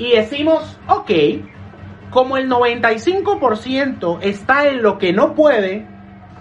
y 0.00 0.12
decimos, 0.12 0.78
ok, 0.88 1.10
como 2.08 2.38
el 2.38 2.48
95% 2.48 4.18
está 4.22 4.66
en 4.66 4.80
lo 4.80 4.96
que 4.96 5.12
no 5.12 5.34
puede, 5.34 5.86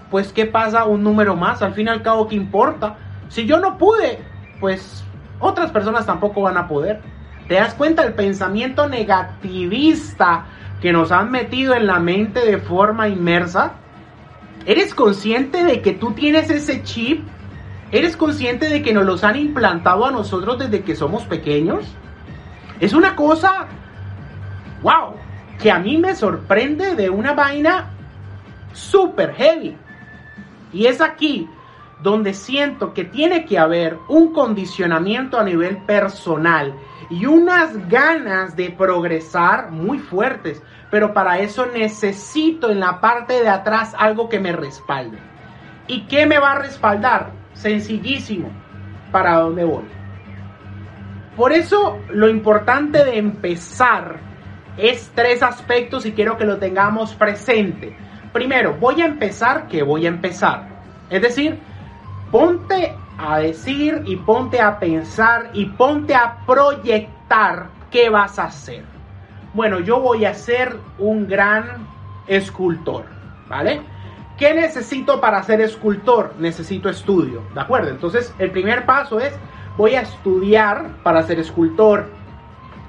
pues 0.09 0.31
¿qué 0.31 0.45
pasa 0.45 0.85
un 0.85 1.03
número 1.03 1.35
más? 1.35 1.61
Al 1.61 1.73
fin 1.73 1.87
y 1.87 1.89
al 1.89 2.01
cabo, 2.01 2.29
¿qué 2.29 2.35
importa? 2.35 2.95
Si 3.27 3.45
yo 3.45 3.59
no 3.59 3.77
pude, 3.77 4.19
pues 4.61 5.03
otras 5.39 5.71
personas 5.71 6.05
tampoco 6.05 6.43
van 6.43 6.55
a 6.55 6.69
poder. 6.69 7.01
¿Te 7.49 7.55
das 7.55 7.73
cuenta 7.73 8.03
del 8.03 8.13
pensamiento 8.13 8.87
negativista 8.87 10.45
que 10.81 10.93
nos 10.93 11.11
han 11.11 11.29
metido 11.29 11.73
en 11.75 11.85
la 11.85 11.99
mente 11.99 12.45
de 12.45 12.59
forma 12.59 13.09
inmersa? 13.09 13.73
¿Eres 14.65 14.95
consciente 14.95 15.65
de 15.65 15.81
que 15.81 15.91
tú 15.91 16.13
tienes 16.13 16.49
ese 16.49 16.81
chip? 16.83 17.27
¿Eres 17.91 18.15
consciente 18.15 18.69
de 18.69 18.81
que 18.81 18.93
nos 18.93 19.05
los 19.05 19.25
han 19.25 19.35
implantado 19.35 20.05
a 20.05 20.11
nosotros 20.11 20.59
desde 20.59 20.81
que 20.81 20.95
somos 20.95 21.23
pequeños? 21.23 21.83
Es 22.79 22.93
una 22.93 23.15
cosa, 23.15 23.67
wow, 24.81 25.15
que 25.61 25.71
a 25.71 25.79
mí 25.79 25.97
me 25.97 26.15
sorprende 26.15 26.95
de 26.95 27.09
una 27.09 27.33
vaina 27.33 27.89
super 28.73 29.33
heavy. 29.33 29.75
Y 30.71 30.85
es 30.85 31.01
aquí 31.01 31.49
donde 32.01 32.33
siento 32.33 32.93
que 32.93 33.03
tiene 33.03 33.45
que 33.45 33.59
haber 33.59 33.97
un 34.07 34.31
condicionamiento 34.31 35.37
a 35.37 35.43
nivel 35.43 35.77
personal 35.79 36.73
y 37.09 37.25
unas 37.25 37.89
ganas 37.89 38.55
de 38.55 38.69
progresar 38.69 39.71
muy 39.71 39.99
fuertes, 39.99 40.63
pero 40.89 41.13
para 41.13 41.39
eso 41.39 41.65
necesito 41.65 42.69
en 42.69 42.79
la 42.79 43.01
parte 43.01 43.41
de 43.41 43.49
atrás 43.49 43.93
algo 43.97 44.29
que 44.29 44.39
me 44.39 44.53
respalde. 44.53 45.17
¿Y 45.87 46.03
qué 46.03 46.25
me 46.25 46.39
va 46.39 46.53
a 46.53 46.59
respaldar? 46.59 47.31
Sencillísimo, 47.53 48.49
¿para 49.11 49.39
dónde 49.39 49.65
voy? 49.65 49.98
Por 51.39 51.53
eso 51.53 51.99
lo 52.09 52.27
importante 52.27 53.05
de 53.05 53.17
empezar 53.17 54.19
es 54.75 55.09
tres 55.15 55.41
aspectos 55.41 56.05
y 56.05 56.11
quiero 56.11 56.37
que 56.37 56.43
lo 56.43 56.57
tengamos 56.57 57.13
presente. 57.15 57.95
Primero, 58.33 58.75
voy 58.77 59.01
a 59.01 59.05
empezar 59.05 59.69
que 59.69 59.81
voy 59.81 60.05
a 60.05 60.09
empezar. 60.09 60.67
Es 61.09 61.21
decir, 61.21 61.57
ponte 62.29 62.93
a 63.17 63.39
decir 63.39 64.01
y 64.05 64.17
ponte 64.17 64.59
a 64.59 64.79
pensar 64.79 65.51
y 65.53 65.67
ponte 65.67 66.13
a 66.13 66.39
proyectar 66.45 67.69
qué 67.89 68.09
vas 68.09 68.37
a 68.37 68.47
hacer. 68.47 68.83
Bueno, 69.53 69.79
yo 69.79 70.01
voy 70.01 70.25
a 70.25 70.33
ser 70.33 70.75
un 70.97 71.25
gran 71.25 71.87
escultor, 72.27 73.05
¿vale? 73.47 73.79
¿Qué 74.37 74.53
necesito 74.53 75.21
para 75.21 75.41
ser 75.43 75.61
escultor? 75.61 76.33
Necesito 76.37 76.89
estudio, 76.89 77.43
¿de 77.53 77.61
acuerdo? 77.61 77.91
Entonces, 77.91 78.35
el 78.39 78.51
primer 78.51 78.85
paso 78.85 79.21
es, 79.21 79.39
voy 79.79 79.95
a 79.95 80.01
estudiar 80.01 80.89
para 81.03 81.23
ser 81.23 81.39
escultor. 81.39 82.07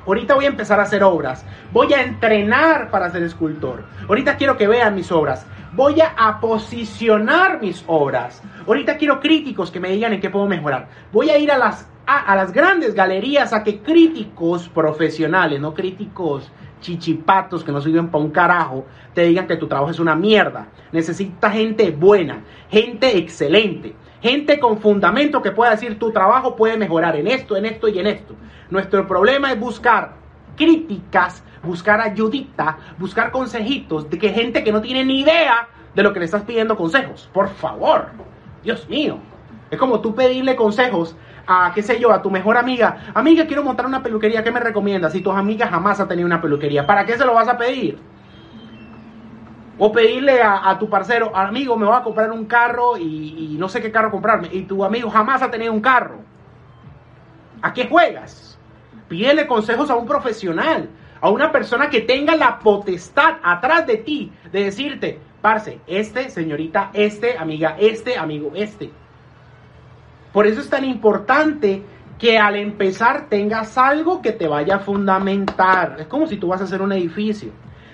Ahorita 0.04 0.34
voy 0.34 0.46
a 0.46 0.48
empezar 0.48 0.80
a 0.80 0.82
hacer 0.82 1.04
obras. 1.04 1.46
Voy 1.72 1.92
a 1.92 2.02
entrenar 2.02 2.90
para 2.90 3.08
ser 3.10 3.22
escultor. 3.22 3.84
Ahorita 4.08 4.36
quiero 4.36 4.56
que 4.56 4.66
vean 4.66 4.96
mis 4.96 5.12
obras. 5.12 5.46
Voy 5.72 6.00
a, 6.00 6.40
posicionar 6.40 7.60
mis 7.60 7.84
obras. 7.86 8.42
Ahorita 8.66 8.96
quiero 8.96 9.20
críticos 9.20 9.70
que 9.70 9.78
me 9.78 9.92
digan 9.92 10.14
en 10.14 10.20
qué 10.20 10.30
puedo 10.30 10.48
mejorar. 10.48 10.88
Voy 11.12 11.30
a 11.30 11.38
ir 11.38 11.52
a 11.52 11.58
las, 11.58 11.88
a, 12.06 12.34
las 12.34 12.52
grandes 12.52 12.92
galerías 12.92 13.52
a 13.52 13.62
que 13.62 13.78
críticos 13.78 14.68
profesionales, 14.68 15.60
no 15.60 15.72
críticos 15.72 16.50
chichipatos 16.80 17.62
que 17.62 17.70
no 17.70 17.80
sirven 17.80 18.08
para 18.08 18.24
un 18.24 18.30
carajo, 18.30 18.84
te 19.14 19.22
digan 19.22 19.46
que 19.46 19.56
tu 19.56 19.68
trabajo 19.68 19.92
es 19.92 20.00
una 20.00 20.16
mierda. 20.16 20.66
Necesita 20.90 21.52
gente 21.52 21.92
buena, 21.92 22.40
gente 22.68 23.16
excelente, 23.16 23.94
gente 24.20 24.58
con 24.60 24.78
fundamento 24.78 25.42
que 25.42 25.52
pueda 25.52 25.72
decir 25.72 25.98
tu 25.98 26.10
trabajo 26.12 26.56
puede 26.56 26.76
mejorar 26.76 27.16
en 27.16 27.26
esto, 27.26 27.56
en 27.56 27.66
esto 27.66 27.88
y 27.88 27.98
en 27.98 28.06
esto. 28.06 28.34
Nuestro 28.70 29.06
problema 29.06 29.52
es 29.52 29.58
buscar 29.58 30.14
críticas, 30.56 31.42
buscar 31.62 32.00
ayudita, 32.00 32.78
buscar 32.98 33.30
consejitos 33.30 34.08
de 34.10 34.18
que 34.18 34.30
gente 34.30 34.62
que 34.62 34.72
no 34.72 34.80
tiene 34.80 35.04
ni 35.04 35.20
idea 35.20 35.68
de 35.94 36.02
lo 36.02 36.12
que 36.12 36.20
le 36.20 36.26
estás 36.26 36.42
pidiendo 36.42 36.76
consejos. 36.76 37.28
Por 37.32 37.48
favor, 37.48 38.08
Dios 38.62 38.88
mío. 38.88 39.18
Es 39.70 39.78
como 39.78 40.00
tú 40.00 40.14
pedirle 40.14 40.56
consejos 40.56 41.16
a, 41.46 41.72
qué 41.74 41.82
sé 41.82 41.98
yo, 41.98 42.12
a 42.12 42.22
tu 42.22 42.30
mejor 42.30 42.56
amiga. 42.56 43.12
Amiga, 43.14 43.46
quiero 43.46 43.62
montar 43.62 43.86
una 43.86 44.02
peluquería, 44.02 44.42
¿qué 44.42 44.50
me 44.50 44.60
recomiendas? 44.60 45.12
Si 45.12 45.20
tus 45.20 45.34
amigas 45.34 45.70
jamás 45.70 46.00
han 46.00 46.08
tenido 46.08 46.26
una 46.26 46.40
peluquería, 46.40 46.86
¿para 46.86 47.04
qué 47.04 47.16
se 47.16 47.24
lo 47.24 47.34
vas 47.34 47.48
a 47.48 47.56
pedir? 47.56 47.98
O 49.82 49.90
pedirle 49.90 50.42
a, 50.42 50.76
tu 50.78 50.90
parcero, 50.90 51.34
amigo, 51.34 51.74
me 51.74 51.86
voy 51.86 51.96
a 51.96 52.02
comprar 52.02 52.30
un 52.30 52.44
carro 52.44 52.98
y, 52.98 53.54
y 53.54 53.56
no 53.58 53.66
sé 53.66 53.80
qué 53.80 53.90
carro 53.90 54.10
comprarme. 54.10 54.50
Y 54.52 54.64
tu 54.64 54.84
amigo 54.84 55.08
jamás 55.08 55.40
ha 55.40 55.50
tenido 55.50 55.72
un 55.72 55.80
carro. 55.80 56.18
¿A 57.62 57.72
qué 57.72 57.86
juegas? 57.86 58.58
Pídele 59.08 59.46
consejos 59.46 59.88
a 59.88 59.96
un 59.96 60.06
profesional, 60.06 60.90
a 61.18 61.30
una 61.30 61.50
persona 61.50 61.88
que 61.88 62.02
tenga 62.02 62.36
la 62.36 62.58
potestad 62.58 63.36
atrás 63.42 63.86
de 63.86 63.96
ti 63.96 64.30
de 64.52 64.64
decirte, 64.64 65.18
parce, 65.40 65.80
este, 65.86 66.28
señorita, 66.28 66.90
este, 66.92 67.38
amiga, 67.38 67.76
este, 67.78 68.18
amigo, 68.18 68.52
este. 68.54 68.90
Por 70.30 70.46
eso 70.46 70.60
es 70.60 70.68
tan 70.68 70.84
importante 70.84 71.82
que 72.18 72.38
al 72.38 72.56
empezar 72.56 73.30
tengas 73.30 73.78
algo 73.78 74.20
que 74.20 74.32
te 74.32 74.46
vaya 74.46 74.76
a 74.76 74.80
fundamentar. 74.80 75.96
Es 76.00 76.06
como 76.06 76.26
si 76.26 76.36
tú 76.36 76.48
vas 76.48 76.60
a 76.60 76.64
hacer 76.64 76.82
un 76.82 76.92
edificio. 76.92 77.50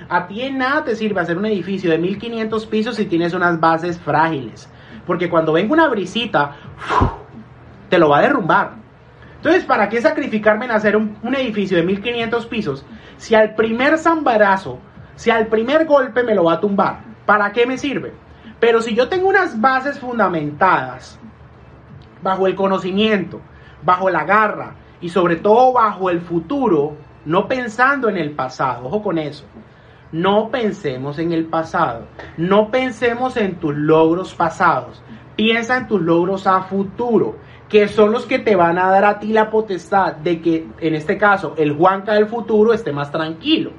A 0.08 0.26
ti 0.28 0.42
en 0.42 0.58
nada 0.58 0.84
te 0.84 0.94
sirve 0.94 1.20
hacer 1.20 1.36
un 1.36 1.46
edificio 1.46 1.90
de 1.90 1.98
1500 1.98 2.66
pisos 2.66 2.96
si 2.96 3.06
tienes 3.06 3.34
unas 3.34 3.58
bases 3.58 3.98
frágiles. 3.98 4.68
Porque 5.06 5.28
cuando 5.28 5.52
venga 5.52 5.72
una 5.72 5.88
brisita, 5.88 6.56
te 7.88 7.98
lo 7.98 8.10
va 8.10 8.18
a 8.18 8.22
derrumbar. 8.22 8.74
Entonces, 9.36 9.64
¿para 9.64 9.88
qué 9.88 10.00
sacrificarme 10.00 10.64
en 10.64 10.72
hacer 10.72 10.96
un, 10.96 11.34
edificio 11.34 11.76
de 11.76 11.82
1500 11.84 12.46
pisos 12.46 12.84
si 13.16 13.34
al 13.34 13.54
primer 13.54 13.98
zambarazo, 13.98 14.78
si 15.14 15.30
al 15.30 15.46
primer 15.46 15.86
golpe 15.86 16.22
me 16.22 16.34
lo 16.34 16.44
va 16.44 16.54
a 16.54 16.60
tumbar? 16.60 17.00
¿Para 17.24 17.52
qué 17.52 17.66
me 17.66 17.78
sirve? 17.78 18.12
Pero 18.58 18.80
si 18.82 18.94
yo 18.94 19.08
tengo 19.08 19.28
unas 19.28 19.60
bases 19.60 19.98
fundamentadas 19.98 21.18
bajo 22.22 22.46
el 22.46 22.54
conocimiento, 22.54 23.40
bajo 23.82 24.08
la 24.10 24.24
garra 24.24 24.74
y 25.00 25.08
sobre 25.08 25.36
todo 25.36 25.72
bajo 25.72 26.10
el 26.10 26.20
futuro, 26.20 26.96
no 27.24 27.46
pensando 27.46 28.08
en 28.08 28.16
el 28.16 28.30
pasado, 28.32 28.86
ojo 28.86 29.02
con 29.02 29.18
eso. 29.18 29.44
No 30.12 30.50
pensemos 30.50 31.18
en 31.18 31.32
el 31.32 31.46
pasado, 31.46 32.06
no 32.36 32.70
pensemos 32.70 33.36
en 33.36 33.56
tus 33.56 33.74
logros 33.74 34.34
pasados, 34.34 35.02
piensa 35.34 35.76
en 35.78 35.88
tus 35.88 36.00
logros 36.00 36.46
a 36.46 36.62
futuro. 36.62 37.36
que 37.68 37.88
son 37.88 38.12
los 38.12 38.26
que 38.26 38.38
te 38.38 38.54
van 38.54 38.78
a 38.78 38.88
dar 38.90 39.04
a 39.04 39.18
ti 39.18 39.32
la 39.32 39.50
potestad 39.50 40.14
de 40.14 40.40
que, 40.40 40.68
en 40.78 40.94
este 40.94 41.18
caso, 41.18 41.54
el 41.56 41.72
Juanca 41.72 42.14
del 42.14 42.26
futuro 42.26 42.72
esté 42.72 42.92
más 42.92 43.10
tranquilo, 43.10 43.72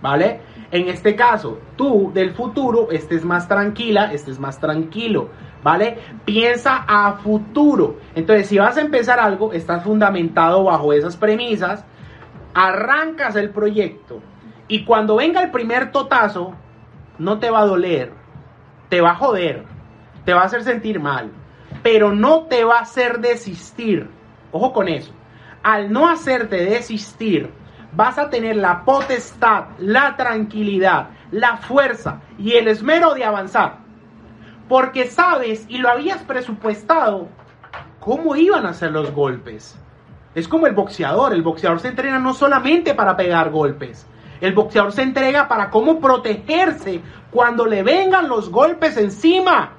¿vale? 0.00 0.40
En 0.70 0.88
este 0.88 1.16
caso, 1.16 1.58
tú 1.76 2.12
del 2.14 2.30
futuro 2.30 2.92
estés 2.92 3.24
más 3.24 3.48
tranquila, 3.48 4.12
estés 4.12 4.38
más 4.38 4.60
tranquilo, 4.60 5.30
¿vale? 5.62 5.98
Piensa 6.24 6.84
a 6.86 7.14
futuro. 7.14 7.96
Entonces, 8.14 8.46
si 8.46 8.58
vas 8.58 8.76
a 8.76 8.80
empezar 8.80 9.18
algo, 9.18 9.52
estás 9.52 9.82
fundamentado 9.82 10.62
bajo 10.62 10.92
esas 10.92 11.16
premisas, 11.16 11.84
arrancas 12.54 13.34
el 13.34 13.50
proyecto 13.50 14.20
y 14.68 14.84
cuando 14.84 15.16
venga 15.16 15.42
el 15.42 15.50
primer 15.50 15.92
totazo, 15.92 16.54
no 17.18 17.38
te 17.38 17.50
va 17.50 17.60
a 17.60 17.66
doler, 17.66 18.12
te 18.88 19.00
va 19.00 19.10
a 19.10 19.16
joder, 19.16 19.64
te 20.24 20.32
va 20.32 20.42
a 20.42 20.44
hacer 20.44 20.62
sentir 20.62 21.00
mal, 21.00 21.30
pero 21.82 22.12
no 22.12 22.44
te 22.44 22.64
va 22.64 22.78
a 22.78 22.82
hacer 22.82 23.20
desistir. 23.20 24.08
Ojo 24.50 24.72
con 24.72 24.88
eso. 24.88 25.12
Al 25.62 25.92
no 25.92 26.08
hacerte 26.08 26.56
desistir, 26.64 27.50
vas 27.92 28.18
a 28.18 28.30
tener 28.30 28.56
la 28.56 28.84
potestad, 28.84 29.66
la 29.78 30.16
tranquilidad, 30.16 31.10
la 31.30 31.56
fuerza 31.56 32.20
y 32.38 32.52
el 32.52 32.68
esmero 32.68 33.14
de 33.14 33.24
avanzar. 33.24 33.78
Porque 34.68 35.06
sabes 35.06 35.66
y 35.68 35.78
lo 35.78 35.88
habías 35.88 36.22
presupuestado 36.22 37.28
cómo 38.00 38.36
iban 38.36 38.66
a 38.66 38.74
ser 38.74 38.92
los 38.92 39.12
golpes. 39.12 39.78
Es 40.34 40.48
como 40.48 40.66
el 40.66 40.74
boxeador. 40.74 41.34
El 41.34 41.42
boxeador 41.42 41.80
se 41.80 41.88
entrena 41.88 42.18
no 42.18 42.34
solamente 42.34 42.94
para 42.94 43.16
pegar 43.16 43.50
golpes. 43.50 44.06
El 44.42 44.54
boxeador 44.54 44.90
se 44.90 45.02
entrega 45.02 45.46
para 45.46 45.70
cómo 45.70 46.00
protegerse 46.00 47.00
cuando 47.30 47.64
le 47.64 47.84
vengan 47.84 48.28
los 48.28 48.50
golpes 48.50 48.96
encima. 48.96 49.74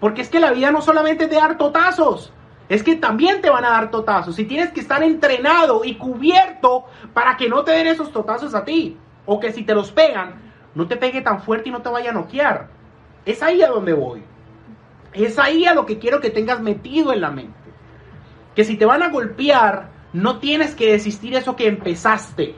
Porque 0.00 0.22
es 0.22 0.28
que 0.28 0.40
la 0.40 0.50
vida 0.50 0.72
no 0.72 0.82
solamente 0.82 1.24
es 1.24 1.30
de 1.30 1.36
dar 1.36 1.56
totazos, 1.56 2.32
es 2.68 2.82
que 2.82 2.96
también 2.96 3.40
te 3.40 3.48
van 3.48 3.64
a 3.64 3.70
dar 3.70 3.92
totazos. 3.92 4.36
Y 4.40 4.44
tienes 4.44 4.72
que 4.72 4.80
estar 4.80 5.04
entrenado 5.04 5.82
y 5.84 5.94
cubierto 5.94 6.86
para 7.14 7.36
que 7.36 7.48
no 7.48 7.62
te 7.62 7.70
den 7.70 7.86
esos 7.86 8.10
totazos 8.10 8.56
a 8.56 8.64
ti. 8.64 8.98
O 9.24 9.38
que 9.38 9.52
si 9.52 9.62
te 9.62 9.72
los 9.72 9.92
pegan, 9.92 10.34
no 10.74 10.88
te 10.88 10.96
pegue 10.96 11.20
tan 11.20 11.40
fuerte 11.40 11.68
y 11.68 11.72
no 11.72 11.80
te 11.80 11.90
vaya 11.90 12.10
a 12.10 12.14
noquear. 12.14 12.70
Es 13.24 13.40
ahí 13.40 13.62
a 13.62 13.68
donde 13.68 13.92
voy. 13.92 14.24
Es 15.12 15.38
ahí 15.38 15.64
a 15.64 15.74
lo 15.74 15.86
que 15.86 16.00
quiero 16.00 16.20
que 16.20 16.30
tengas 16.30 16.60
metido 16.60 17.12
en 17.12 17.20
la 17.20 17.30
mente. 17.30 17.70
Que 18.56 18.64
si 18.64 18.76
te 18.76 18.84
van 18.84 19.04
a 19.04 19.10
golpear, 19.10 19.90
no 20.12 20.40
tienes 20.40 20.74
que 20.74 20.90
desistir 20.90 21.36
eso 21.36 21.54
que 21.54 21.68
empezaste 21.68 22.56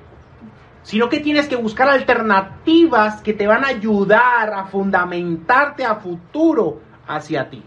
sino 0.84 1.08
que 1.08 1.18
tienes 1.18 1.48
que 1.48 1.56
buscar 1.56 1.88
alternativas 1.88 3.22
que 3.22 3.32
te 3.32 3.46
van 3.46 3.64
a 3.64 3.68
ayudar 3.68 4.52
a 4.52 4.66
fundamentarte 4.66 5.84
a 5.84 5.96
futuro 5.96 6.80
hacia 7.08 7.48
ti. 7.48 7.64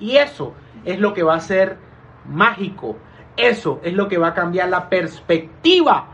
Y 0.00 0.16
eso 0.16 0.52
es 0.84 0.98
lo 0.98 1.14
que 1.14 1.22
va 1.22 1.36
a 1.36 1.40
ser 1.40 1.78
mágico. 2.26 2.96
Eso 3.36 3.80
es 3.84 3.94
lo 3.94 4.08
que 4.08 4.18
va 4.18 4.28
a 4.28 4.34
cambiar 4.34 4.68
la 4.68 4.88
perspectiva 4.88 6.08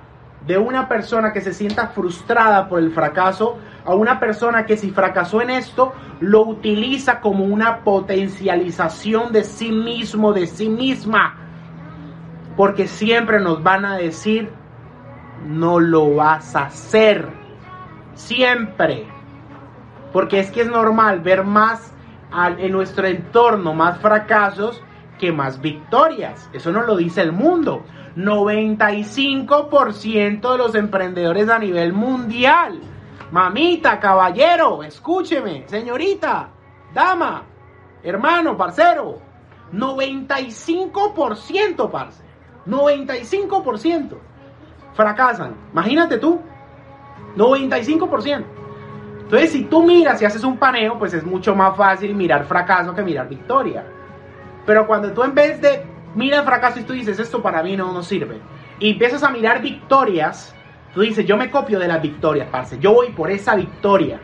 de 0.46 0.58
una 0.58 0.88
persona 0.88 1.32
que 1.32 1.40
se 1.40 1.54
sienta 1.54 1.88
frustrada 1.88 2.68
por 2.68 2.80
el 2.80 2.92
fracaso 2.92 3.56
a 3.84 3.94
una 3.94 4.20
persona 4.20 4.66
que 4.66 4.76
si 4.76 4.90
fracasó 4.90 5.40
en 5.40 5.50
esto 5.50 5.94
lo 6.20 6.42
utiliza 6.42 7.20
como 7.20 7.44
una 7.44 7.80
potencialización 7.80 9.32
de 9.32 9.42
sí 9.42 9.72
mismo, 9.72 10.34
de 10.34 10.46
sí 10.46 10.68
misma. 10.68 11.34
Porque 12.58 12.86
siempre 12.88 13.40
nos 13.40 13.62
van 13.62 13.86
a 13.86 13.96
decir, 13.96 14.50
no 15.44 15.80
lo 15.80 16.14
vas 16.14 16.54
a 16.56 16.66
hacer. 16.66 17.28
Siempre. 18.14 19.06
Porque 20.12 20.38
es 20.40 20.50
que 20.50 20.62
es 20.62 20.68
normal 20.68 21.20
ver 21.20 21.44
más 21.44 21.92
en 22.58 22.72
nuestro 22.72 23.06
entorno 23.06 23.72
más 23.74 23.98
fracasos 23.98 24.82
que 25.18 25.30
más 25.32 25.60
victorias. 25.60 26.48
Eso 26.52 26.72
no 26.72 26.82
lo 26.82 26.96
dice 26.96 27.20
el 27.22 27.30
mundo. 27.32 27.84
95% 28.16 30.52
de 30.52 30.58
los 30.58 30.74
emprendedores 30.74 31.48
a 31.48 31.58
nivel 31.58 31.92
mundial. 31.92 32.80
Mamita, 33.30 34.00
caballero, 34.00 34.82
escúcheme, 34.82 35.68
señorita, 35.68 36.48
dama, 36.94 37.42
hermano, 38.02 38.56
parcero. 38.56 39.20
95%, 39.72 41.90
parce. 41.90 42.22
95% 42.66 44.16
fracasan. 44.96 45.54
Imagínate 45.72 46.18
tú. 46.18 46.40
95%. 47.36 48.44
Entonces, 49.22 49.50
si 49.50 49.64
tú 49.64 49.82
miras 49.82 50.22
y 50.22 50.24
haces 50.24 50.42
un 50.44 50.56
paneo, 50.56 50.98
pues 50.98 51.12
es 51.12 51.24
mucho 51.24 51.54
más 51.54 51.76
fácil 51.76 52.14
mirar 52.14 52.44
fracaso 52.44 52.94
que 52.94 53.02
mirar 53.02 53.28
victoria. 53.28 53.84
Pero 54.64 54.86
cuando 54.86 55.12
tú 55.12 55.22
en 55.22 55.34
vez 55.34 55.60
de 55.60 55.84
mirar 56.14 56.44
fracaso 56.44 56.80
y 56.80 56.84
tú 56.84 56.92
dices, 56.92 57.18
esto 57.18 57.42
para 57.42 57.62
mí 57.62 57.76
no, 57.76 57.92
no 57.92 58.02
sirve, 58.02 58.40
y 58.78 58.92
empiezas 58.92 59.22
a 59.22 59.30
mirar 59.30 59.60
victorias, 59.60 60.54
tú 60.94 61.00
dices, 61.00 61.26
yo 61.26 61.36
me 61.36 61.50
copio 61.50 61.78
de 61.78 61.88
las 61.88 62.00
victorias, 62.00 62.48
parce. 62.50 62.78
Yo 62.78 62.94
voy 62.94 63.10
por 63.10 63.30
esa 63.30 63.54
victoria. 63.54 64.20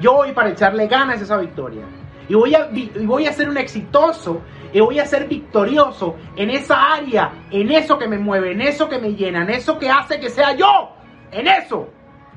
Yo 0.00 0.14
voy 0.14 0.32
para 0.32 0.50
echarle 0.50 0.88
ganas 0.88 1.20
a 1.20 1.24
esa 1.24 1.36
victoria. 1.36 1.84
Y 2.28 2.34
voy 2.34 2.54
a, 2.54 2.70
voy 3.04 3.26
a 3.26 3.32
ser 3.32 3.48
un 3.48 3.58
exitoso 3.58 4.42
y 4.72 4.80
voy 4.80 4.98
a 4.98 5.06
ser 5.06 5.26
victorioso 5.28 6.16
en 6.36 6.50
esa 6.50 6.94
área, 6.94 7.32
en 7.50 7.70
eso 7.70 7.98
que 7.98 8.08
me 8.08 8.18
mueve, 8.18 8.52
en 8.52 8.60
eso 8.60 8.88
que 8.88 8.98
me 8.98 9.14
llena, 9.14 9.42
en 9.42 9.50
eso 9.50 9.78
que 9.78 9.90
hace 9.90 10.20
que 10.20 10.30
sea 10.30 10.56
yo. 10.56 10.96
En 11.30 11.46
eso 11.46 11.88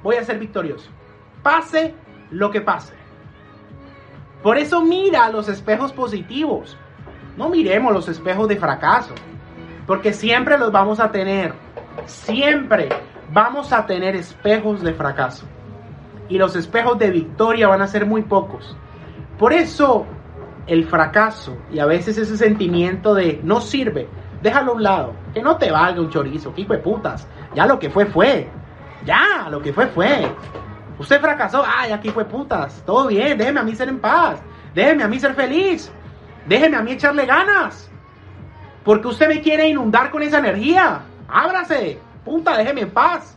voy 0.04 0.16
a 0.16 0.24
ser 0.24 0.40
victorioso 0.40 0.90
pase 1.46 1.94
lo 2.32 2.50
que 2.50 2.60
pase. 2.60 2.96
Por 4.42 4.58
eso 4.58 4.82
mira 4.82 5.30
los 5.30 5.48
espejos 5.48 5.94
positivos. 5.94 6.76
No 7.38 7.50
miremos 7.50 7.94
los 7.94 8.10
espejos 8.10 8.48
de 8.48 8.58
fracaso. 8.58 9.14
Porque 9.86 10.12
siempre 10.12 10.58
los 10.58 10.72
vamos 10.72 11.00
a 11.00 11.12
tener. 11.12 11.54
Siempre 12.08 12.90
vamos 13.32 13.72
a 13.72 13.86
tener 13.86 14.16
espejos 14.16 14.82
de 14.82 14.96
fracaso. 14.96 15.46
Y 16.30 16.40
los 16.40 16.56
espejos 16.56 16.98
de 16.98 17.12
victoria 17.12 17.68
van 17.68 17.84
a 17.84 17.88
ser 17.88 18.08
muy 18.08 18.24
pocos. 18.24 18.76
Por 19.38 19.54
eso 19.54 20.06
el 20.68 20.86
fracaso 20.86 21.58
y 21.72 21.80
a 21.80 21.86
veces 21.86 22.18
ese 22.18 22.38
sentimiento 22.38 23.14
de 23.14 23.40
no 23.44 23.62
sirve, 23.62 24.08
déjalo 24.42 24.72
a 24.72 24.76
un 24.76 24.84
lado. 24.84 25.14
Que 25.34 25.42
no 25.42 25.58
te 25.58 25.72
valga 25.72 26.02
un 26.02 26.10
chorizo, 26.10 26.54
hijo 26.56 26.74
de 26.74 26.80
putas. 26.80 27.28
Ya 27.54 27.66
lo 27.66 27.78
que 27.80 27.90
fue, 27.90 28.06
fue. 28.06 28.48
Ya, 29.06 29.48
lo 29.50 29.62
que 29.62 29.74
fue, 29.74 29.88
fue. 29.88 30.32
Usted 30.98 31.20
fracasó, 31.20 31.64
ay, 31.66 31.92
aquí 31.92 32.10
fue 32.10 32.26
putas, 32.26 32.82
todo 32.86 33.08
bien, 33.08 33.38
déjeme 33.38 33.60
a 33.60 33.64
mí 33.64 33.76
ser 33.76 33.90
en 33.90 34.00
paz, 34.00 34.40
déjeme 34.74 35.04
a 35.04 35.08
mí 35.10 35.20
ser 35.20 35.34
feliz, 35.34 35.92
déjeme 36.48 36.78
a 36.78 36.82
mí 36.82 36.94
echarle 36.94 37.26
ganas. 37.26 37.92
Porque 38.84 39.08
usted 39.08 39.28
me 39.28 39.42
quiere 39.42 39.68
inundar 39.68 40.10
con 40.10 40.24
esa 40.24 40.38
energía. 40.38 41.02
Ábrase, 41.28 42.00
puta, 42.24 42.56
déjeme 42.58 42.82
en 42.82 42.92
paz. 42.92 43.36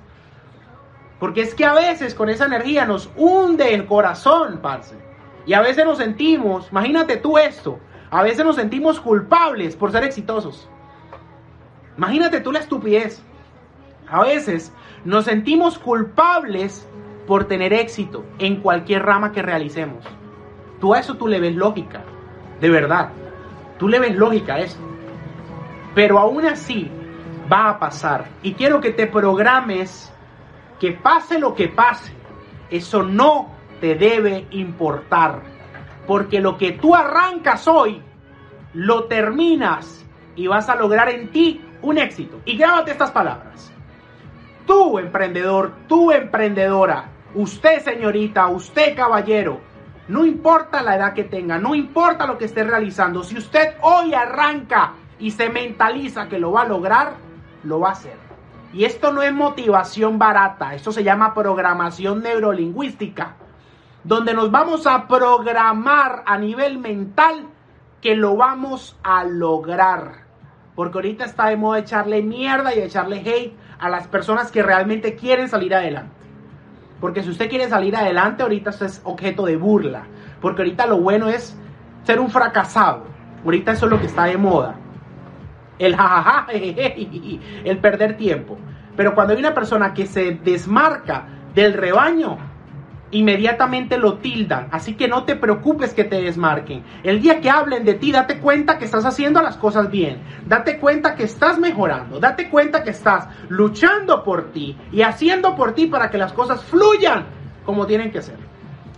Porque 1.18 1.40
es 1.40 1.54
que 1.54 1.64
a 1.64 1.72
veces 1.72 2.14
con 2.14 2.28
esa 2.28 2.44
energía 2.44 2.84
nos 2.84 3.10
hunde 3.16 3.74
el 3.74 3.86
corazón, 3.86 4.60
parce. 4.62 5.07
Y 5.48 5.54
a 5.54 5.62
veces 5.62 5.86
nos 5.86 5.96
sentimos, 5.96 6.68
imagínate 6.70 7.16
tú 7.16 7.38
esto, 7.38 7.80
a 8.10 8.22
veces 8.22 8.44
nos 8.44 8.56
sentimos 8.56 9.00
culpables 9.00 9.76
por 9.76 9.90
ser 9.90 10.04
exitosos. 10.04 10.68
Imagínate 11.96 12.42
tú 12.42 12.52
la 12.52 12.58
estupidez. 12.58 13.22
A 14.10 14.24
veces 14.24 14.74
nos 15.06 15.24
sentimos 15.24 15.78
culpables 15.78 16.86
por 17.26 17.46
tener 17.46 17.72
éxito 17.72 18.26
en 18.38 18.60
cualquier 18.60 19.06
rama 19.06 19.32
que 19.32 19.40
realicemos. 19.40 20.04
Tú 20.82 20.92
a 20.92 21.00
eso 21.00 21.14
tú 21.14 21.26
le 21.26 21.40
ves 21.40 21.56
lógica, 21.56 22.02
de 22.60 22.68
verdad. 22.68 23.08
Tú 23.78 23.88
le 23.88 24.00
ves 24.00 24.16
lógica 24.16 24.56
a 24.56 24.60
eso. 24.60 24.78
Pero 25.94 26.18
aún 26.18 26.44
así 26.44 26.90
va 27.50 27.70
a 27.70 27.78
pasar. 27.78 28.26
Y 28.42 28.52
quiero 28.52 28.82
que 28.82 28.90
te 28.90 29.06
programes 29.06 30.12
que 30.78 30.92
pase 30.92 31.38
lo 31.38 31.54
que 31.54 31.68
pase. 31.68 32.12
Eso 32.68 33.02
no 33.02 33.56
te 33.80 33.94
debe 33.94 34.46
importar. 34.50 35.42
Porque 36.06 36.40
lo 36.40 36.56
que 36.56 36.72
tú 36.72 36.94
arrancas 36.94 37.68
hoy, 37.68 38.02
lo 38.74 39.04
terminas 39.04 40.06
y 40.36 40.46
vas 40.46 40.68
a 40.68 40.76
lograr 40.76 41.08
en 41.08 41.30
ti 41.30 41.60
un 41.82 41.98
éxito. 41.98 42.40
Y 42.44 42.56
grábate 42.56 42.92
estas 42.92 43.10
palabras. 43.10 43.72
Tú, 44.66 44.98
emprendedor, 44.98 45.72
tú, 45.86 46.12
emprendedora, 46.12 47.10
Usted, 47.34 47.82
señorita, 47.82 48.48
usted, 48.48 48.96
caballero, 48.96 49.60
no 50.08 50.24
importa 50.24 50.82
la 50.82 50.96
edad 50.96 51.12
que 51.12 51.24
tenga, 51.24 51.58
no 51.58 51.74
importa 51.74 52.26
lo 52.26 52.38
que 52.38 52.46
esté 52.46 52.64
realizando, 52.64 53.22
si 53.22 53.36
usted 53.36 53.74
hoy 53.82 54.14
arranca 54.14 54.94
y 55.18 55.30
se 55.30 55.50
mentaliza 55.50 56.26
que 56.26 56.38
lo 56.38 56.52
va 56.52 56.62
a 56.62 56.68
lograr, 56.68 57.12
lo 57.64 57.80
va 57.80 57.90
a 57.90 57.92
hacer. 57.92 58.16
Y 58.72 58.84
esto 58.84 59.12
no 59.12 59.22
es 59.22 59.32
motivación 59.32 60.18
barata, 60.18 60.74
esto 60.74 60.90
se 60.90 61.04
llama 61.04 61.34
programación 61.34 62.22
neurolingüística, 62.22 63.36
donde 64.08 64.32
nos 64.32 64.50
vamos 64.50 64.86
a 64.86 65.06
programar 65.06 66.22
a 66.24 66.38
nivel 66.38 66.78
mental 66.78 67.46
que 68.00 68.16
lo 68.16 68.36
vamos 68.36 68.98
a 69.02 69.24
lograr. 69.24 70.24
Porque 70.74 70.96
ahorita 70.96 71.26
está 71.26 71.48
de 71.48 71.58
moda 71.58 71.80
echarle 71.80 72.22
mierda 72.22 72.74
y 72.74 72.78
echarle 72.80 73.18
hate 73.18 73.54
a 73.78 73.90
las 73.90 74.08
personas 74.08 74.50
que 74.50 74.62
realmente 74.62 75.14
quieren 75.14 75.50
salir 75.50 75.74
adelante. 75.74 76.14
Porque 77.02 77.22
si 77.22 77.28
usted 77.28 77.50
quiere 77.50 77.68
salir 77.68 77.94
adelante, 77.96 78.42
ahorita 78.42 78.70
es 78.70 79.02
objeto 79.04 79.44
de 79.44 79.58
burla. 79.58 80.04
Porque 80.40 80.62
ahorita 80.62 80.86
lo 80.86 81.00
bueno 81.00 81.28
es 81.28 81.54
ser 82.04 82.18
un 82.18 82.30
fracasado. 82.30 83.04
Ahorita 83.44 83.72
eso 83.72 83.84
es 83.84 83.90
lo 83.90 84.00
que 84.00 84.06
está 84.06 84.24
de 84.24 84.38
moda. 84.38 84.74
el 85.78 85.94
jajaja, 85.94 86.46
el 86.52 87.78
perder 87.78 88.16
tiempo. 88.16 88.56
Pero 88.96 89.14
cuando 89.14 89.34
hay 89.34 89.38
una 89.38 89.54
persona 89.54 89.92
que 89.92 90.06
se 90.06 90.32
desmarca 90.42 91.26
del 91.54 91.74
rebaño, 91.74 92.47
inmediatamente 93.10 93.98
lo 93.98 94.18
tildan. 94.18 94.68
Así 94.70 94.94
que 94.94 95.08
no 95.08 95.24
te 95.24 95.36
preocupes 95.36 95.94
que 95.94 96.04
te 96.04 96.20
desmarquen. 96.20 96.84
El 97.02 97.20
día 97.20 97.40
que 97.40 97.50
hablen 97.50 97.84
de 97.84 97.94
ti, 97.94 98.12
date 98.12 98.38
cuenta 98.38 98.78
que 98.78 98.84
estás 98.84 99.04
haciendo 99.04 99.40
las 99.42 99.56
cosas 99.56 99.90
bien. 99.90 100.20
Date 100.46 100.78
cuenta 100.78 101.14
que 101.14 101.24
estás 101.24 101.58
mejorando. 101.58 102.20
Date 102.20 102.48
cuenta 102.48 102.82
que 102.82 102.90
estás 102.90 103.28
luchando 103.48 104.22
por 104.22 104.52
ti 104.52 104.76
y 104.92 105.02
haciendo 105.02 105.56
por 105.56 105.74
ti 105.74 105.86
para 105.86 106.10
que 106.10 106.18
las 106.18 106.32
cosas 106.32 106.62
fluyan 106.64 107.26
como 107.64 107.86
tienen 107.86 108.10
que 108.10 108.22
ser. 108.22 108.36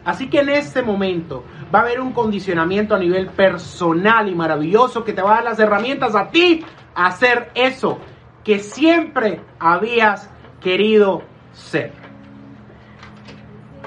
Así 0.04 0.30
que 0.30 0.40
en 0.40 0.48
este 0.48 0.82
momento 0.82 1.44
va 1.72 1.80
a 1.80 1.82
haber 1.82 2.00
un 2.00 2.12
condicionamiento 2.12 2.94
a 2.94 2.98
nivel 2.98 3.28
personal 3.28 4.28
y 4.28 4.34
maravilloso 4.34 5.04
que 5.04 5.12
te 5.12 5.22
va 5.22 5.32
a 5.32 5.34
dar 5.36 5.44
las 5.44 5.58
herramientas 5.58 6.14
a 6.14 6.30
ti 6.30 6.64
a 6.94 7.06
hacer 7.06 7.50
eso 7.54 7.98
que 8.42 8.58
siempre 8.58 9.40
habías 9.58 10.30
querido 10.60 11.22
ser. 11.52 11.99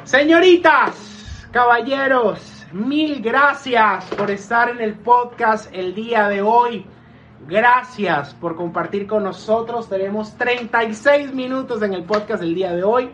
Señoritas, 0.05 1.47
caballeros, 1.51 2.65
mil 2.73 3.21
gracias 3.21 4.03
por 4.17 4.29
estar 4.31 4.69
en 4.69 4.81
el 4.81 4.95
podcast 4.95 5.73
el 5.73 5.95
día 5.95 6.27
de 6.27 6.41
hoy. 6.41 6.85
Gracias 7.47 8.33
por 8.33 8.57
compartir 8.57 9.07
con 9.07 9.23
nosotros. 9.23 9.87
Tenemos 9.87 10.37
36 10.37 11.33
minutos 11.33 11.81
en 11.83 11.93
el 11.93 12.03
podcast 12.03 12.43
el 12.43 12.53
día 12.53 12.73
de 12.73 12.83
hoy. 12.83 13.11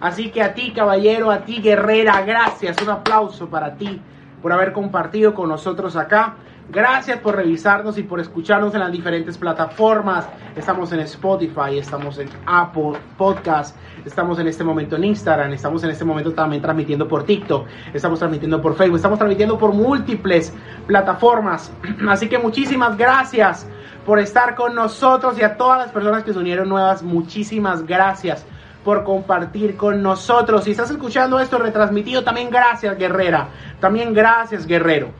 Así 0.00 0.30
que 0.30 0.42
a 0.42 0.52
ti, 0.52 0.70
caballero, 0.72 1.30
a 1.30 1.46
ti, 1.46 1.62
guerrera, 1.62 2.20
gracias. 2.20 2.76
Un 2.82 2.90
aplauso 2.90 3.48
para 3.48 3.76
ti 3.76 3.98
por 4.42 4.52
haber 4.52 4.74
compartido 4.74 5.32
con 5.32 5.48
nosotros 5.48 5.96
acá. 5.96 6.36
Gracias 6.70 7.18
por 7.20 7.34
revisarnos 7.34 7.96
y 7.96 8.02
por 8.02 8.20
escucharnos 8.20 8.74
en 8.74 8.80
las 8.80 8.92
diferentes 8.92 9.38
plataformas. 9.38 10.28
Estamos 10.54 10.92
en 10.92 11.00
Spotify, 11.00 11.78
estamos 11.78 12.18
en 12.18 12.28
Apple 12.44 12.92
Podcast, 13.16 13.74
estamos 14.04 14.38
en 14.38 14.48
este 14.48 14.62
momento 14.62 14.96
en 14.96 15.04
Instagram, 15.04 15.50
estamos 15.54 15.82
en 15.84 15.90
este 15.90 16.04
momento 16.04 16.34
también 16.34 16.60
transmitiendo 16.60 17.08
por 17.08 17.24
TikTok, 17.24 17.66
estamos 17.94 18.18
transmitiendo 18.18 18.60
por 18.60 18.74
Facebook, 18.76 18.96
estamos 18.96 19.18
transmitiendo 19.18 19.56
por 19.56 19.72
múltiples 19.72 20.52
plataformas. 20.86 21.72
Así 22.08 22.28
que 22.28 22.36
muchísimas 22.36 22.98
gracias 22.98 23.66
por 24.04 24.18
estar 24.18 24.54
con 24.54 24.74
nosotros 24.74 25.38
y 25.38 25.44
a 25.44 25.56
todas 25.56 25.78
las 25.78 25.90
personas 25.90 26.22
que 26.22 26.34
se 26.34 26.38
unieron 26.38 26.68
nuevas, 26.68 27.02
muchísimas 27.02 27.86
gracias 27.86 28.44
por 28.84 29.04
compartir 29.04 29.74
con 29.78 30.02
nosotros. 30.02 30.64
Si 30.64 30.72
estás 30.72 30.90
escuchando 30.90 31.40
esto 31.40 31.56
retransmitido, 31.56 32.24
también 32.24 32.50
gracias, 32.50 32.98
guerrera. 32.98 33.48
También 33.80 34.12
gracias, 34.12 34.66
guerrero. 34.66 35.12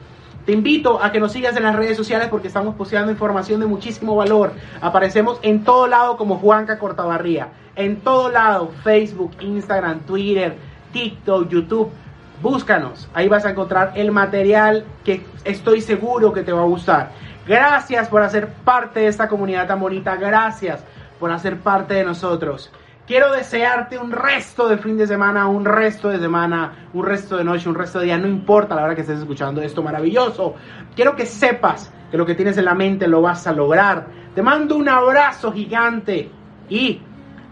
Te 0.49 0.55
invito 0.55 1.05
a 1.05 1.13
que 1.13 1.21
nos 1.21 1.33
sigas 1.33 1.55
en 1.59 1.63
las 1.63 1.77
redes 1.77 1.95
sociales 1.95 2.29
porque 2.29 2.49
estamos 2.49 2.75
posteando 2.75 3.13
información 3.13 3.61
de 3.61 3.67
muchísimo 3.67 4.17
valor. 4.17 4.55
Aparecemos 4.81 5.39
en 5.43 5.63
todo 5.63 5.87
lado 5.87 6.17
como 6.17 6.39
Juanca 6.39 6.79
Cortabarría. 6.79 7.49
En 7.77 8.01
todo 8.01 8.31
lado, 8.31 8.73
Facebook, 8.83 9.33
Instagram, 9.41 10.01
Twitter, 10.07 10.57
TikTok, 10.91 11.51
YouTube. 11.51 11.91
Búscanos. 12.41 13.11
Ahí 13.13 13.29
vas 13.29 13.45
a 13.45 13.51
encontrar 13.51 13.93
el 13.95 14.11
material 14.11 14.87
que 15.05 15.23
estoy 15.45 15.83
seguro 15.83 16.33
que 16.33 16.43
te 16.43 16.53
va 16.53 16.63
a 16.63 16.65
gustar. 16.65 17.11
Gracias 17.47 18.09
por 18.09 18.23
hacer 18.23 18.49
parte 18.49 19.01
de 19.01 19.09
esta 19.09 19.29
comunidad 19.29 19.67
tan 19.67 19.79
bonita. 19.79 20.17
Gracias 20.17 20.83
por 21.21 21.31
hacer 21.31 21.59
parte 21.59 21.93
de 21.93 22.05
nosotros. 22.05 22.73
Quiero 23.09 23.33
desearte 23.33 23.97
un 23.97 24.13
resto 24.13 24.69
de 24.69 24.77
fin 24.77 24.99
de 24.99 25.07
semana, 25.07 25.47
un 25.47 25.65
resto 25.65 26.11
de 26.11 26.19
semana, 26.19 26.91
un 26.93 27.07
resto 27.07 27.39
de 27.39 27.45
noche, 27.45 27.67
un 27.67 27.75
resto 27.75 28.01
de 28.01 28.05
día, 28.05 28.19
no 28.19 28.29
importa 28.29 28.75
la 28.75 28.85
hora 28.85 28.95
que 28.95 29.01
estés 29.01 29.21
escuchando 29.21 29.63
esto 29.63 29.83
maravilloso. 29.83 30.57
Quiero 30.95 31.17
que 31.17 31.25
sepas 31.25 31.91
que 32.11 32.19
lo 32.19 32.27
que 32.27 32.35
tienes 32.35 32.59
en 32.59 32.67
la 32.67 32.75
mente 32.75 33.09
lo 33.09 33.23
vas 33.23 33.47
a 33.47 33.53
lograr. 33.53 34.09
Te 34.35 34.43
mando 34.43 34.77
un 34.77 34.91
abrazo 34.91 35.51
gigante 35.53 36.31
y 36.69 37.01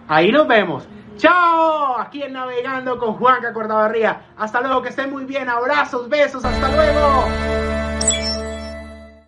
ahí 0.08 0.30
nos 0.30 0.46
vemos. 0.46 0.86
Chao, 1.16 1.98
aquí 2.00 2.22
en 2.22 2.34
Navegando 2.34 2.98
con 2.98 3.14
Juanca 3.14 3.54
Cortabarría. 3.54 4.26
Hasta 4.36 4.60
luego, 4.60 4.82
que 4.82 4.90
estén 4.90 5.10
muy 5.10 5.24
bien. 5.24 5.48
Abrazos, 5.48 6.06
besos, 6.10 6.44
hasta 6.44 6.68
luego. 6.68 7.75